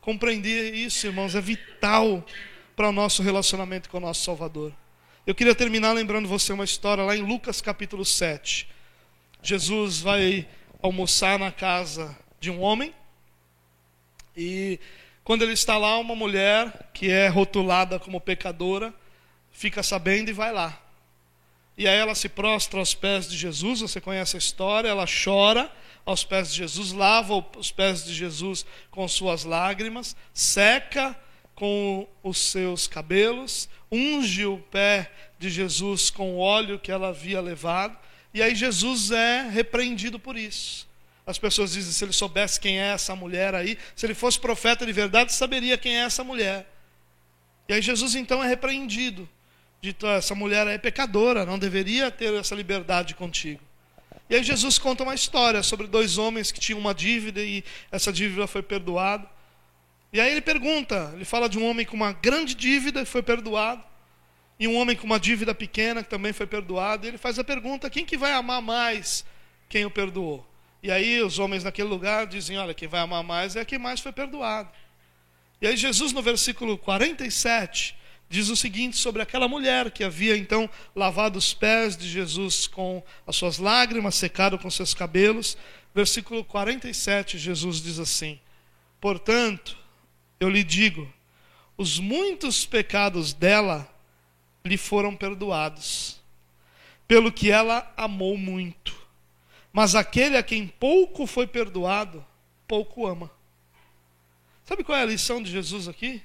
[0.00, 2.24] Compreender isso, irmãos, é vital
[2.76, 4.72] para o nosso relacionamento com o nosso Salvador.
[5.26, 8.68] Eu queria terminar lembrando você uma história lá em Lucas capítulo 7.
[9.42, 10.46] Jesus vai
[10.82, 12.94] almoçar na casa de um homem
[14.36, 14.80] e
[15.22, 18.92] quando ele está lá, uma mulher que é rotulada como pecadora
[19.60, 20.80] fica sabendo e vai lá.
[21.76, 25.70] E aí ela se prostra aos pés de Jesus, você conhece a história, ela chora
[26.06, 31.14] aos pés de Jesus, lava os pés de Jesus com suas lágrimas, seca
[31.54, 37.42] com os seus cabelos, unge o pé de Jesus com o óleo que ela havia
[37.42, 37.94] levado,
[38.32, 40.88] e aí Jesus é repreendido por isso.
[41.26, 44.86] As pessoas dizem: se ele soubesse quem é essa mulher aí, se ele fosse profeta
[44.86, 46.66] de verdade, saberia quem é essa mulher.
[47.68, 49.28] E aí Jesus então é repreendido.
[49.80, 53.60] Dito, essa mulher é pecadora, não deveria ter essa liberdade contigo.
[54.28, 58.12] E aí Jesus conta uma história sobre dois homens que tinham uma dívida e essa
[58.12, 59.26] dívida foi perdoada.
[60.12, 63.22] E aí ele pergunta, ele fala de um homem com uma grande dívida que foi
[63.22, 63.82] perdoado,
[64.60, 67.06] e um homem com uma dívida pequena que também foi perdoado.
[67.06, 69.24] E ele faz a pergunta: quem que vai amar mais
[69.68, 70.46] quem o perdoou?
[70.82, 74.00] E aí os homens naquele lugar dizem: olha, quem vai amar mais é quem mais
[74.00, 74.68] foi perdoado.
[75.62, 77.96] E aí Jesus no versículo 47
[78.30, 83.02] diz o seguinte sobre aquela mulher que havia então lavado os pés de Jesus com
[83.26, 85.58] as suas lágrimas, secado com seus cabelos.
[85.92, 88.38] Versículo 47, Jesus diz assim:
[89.00, 89.76] Portanto,
[90.38, 91.12] eu lhe digo,
[91.76, 93.92] os muitos pecados dela
[94.64, 96.20] lhe foram perdoados,
[97.08, 98.96] pelo que ela amou muito.
[99.72, 102.24] Mas aquele a quem pouco foi perdoado,
[102.68, 103.28] pouco ama.
[104.64, 106.22] Sabe qual é a lição de Jesus aqui?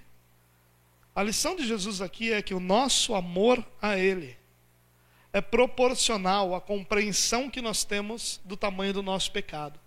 [1.15, 4.35] A lição de Jesus aqui é que o nosso amor a Ele
[5.31, 9.79] é proporcional à compreensão que nós temos do tamanho do nosso pecado.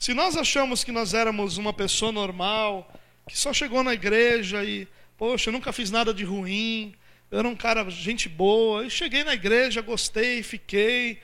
[0.00, 2.92] Se nós achamos que nós éramos uma pessoa normal,
[3.28, 6.92] que só chegou na igreja e, poxa, eu nunca fiz nada de ruim,
[7.30, 11.22] eu era um cara, gente boa, eu cheguei na igreja, gostei, fiquei.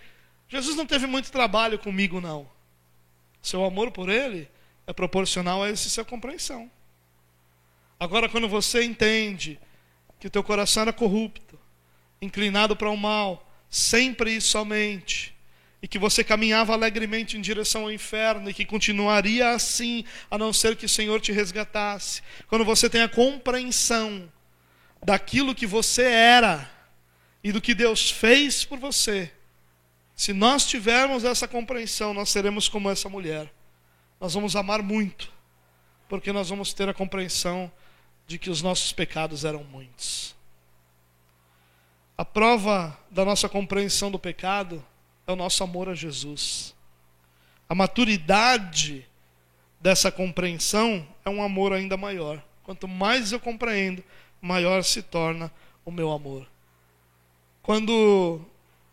[0.49, 2.49] Jesus não teve muito trabalho comigo, não.
[3.43, 4.49] Seu amor por Ele
[4.87, 6.70] é proporcional a essa compreensão.
[7.99, 9.59] Agora, quando você entende
[10.20, 11.59] que o teu coração era corrupto,
[12.20, 15.34] inclinado para o mal, sempre e somente,
[15.82, 20.53] e que você caminhava alegremente em direção ao inferno e que continuaria assim, a não
[20.53, 22.22] ser que o Senhor te resgatasse.
[22.49, 24.30] Quando você tem a compreensão
[25.05, 26.70] daquilo que você era
[27.44, 29.30] e do que Deus fez por você,
[30.14, 33.53] se nós tivermos essa compreensão, nós seremos como essa mulher.
[34.18, 35.30] Nós vamos amar muito,
[36.09, 37.70] porque nós vamos ter a compreensão
[38.26, 40.34] de que os nossos pecados eram muitos.
[42.18, 44.84] A prova da nossa compreensão do pecado
[45.26, 46.74] é o nosso amor a Jesus.
[47.68, 49.06] A maturidade
[49.80, 52.42] dessa compreensão é um amor ainda maior.
[52.62, 54.02] Quanto mais eu compreendo,
[54.40, 55.52] maior se torna
[55.84, 56.46] o meu amor.
[57.62, 58.40] Quando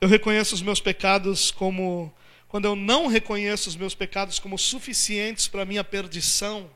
[0.01, 2.13] eu reconheço os meus pecados como.
[2.49, 6.69] Quando eu não reconheço os meus pecados como suficientes para a minha perdição,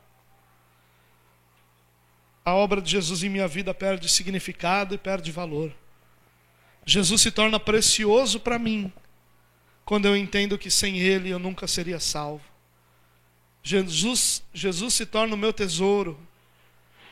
[2.48, 5.72] a obra de Jesus em minha vida perde significado e perde valor.
[6.84, 8.92] Jesus se torna precioso para mim
[9.84, 12.44] quando eu entendo que sem Ele eu nunca seria salvo.
[13.62, 16.18] Jesus, Jesus se torna o meu tesouro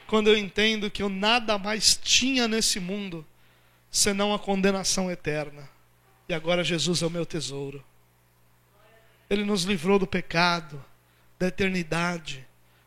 [0.06, 3.26] quando eu entendo que eu nada mais tinha nesse mundo
[3.90, 5.68] senão a condenação eterna.
[6.28, 7.84] E agora Jesus é o meu tesouro.
[9.28, 10.82] Ele nos livrou do pecado,
[11.38, 12.46] da eternidade,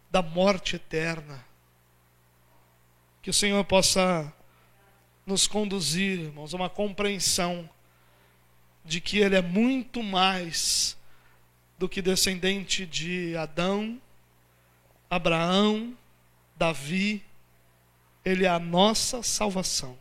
[0.10, 1.49] da morte eterna.
[3.22, 4.34] Que o Senhor possa
[5.26, 7.70] nos conduzir, irmãos, a uma compreensão
[8.84, 10.98] de que Ele é muito mais
[11.78, 14.02] do que descendente de Adão,
[15.10, 15.96] Abraão,
[16.58, 17.24] Davi.
[18.26, 19.98] Ele é a nossa salvação.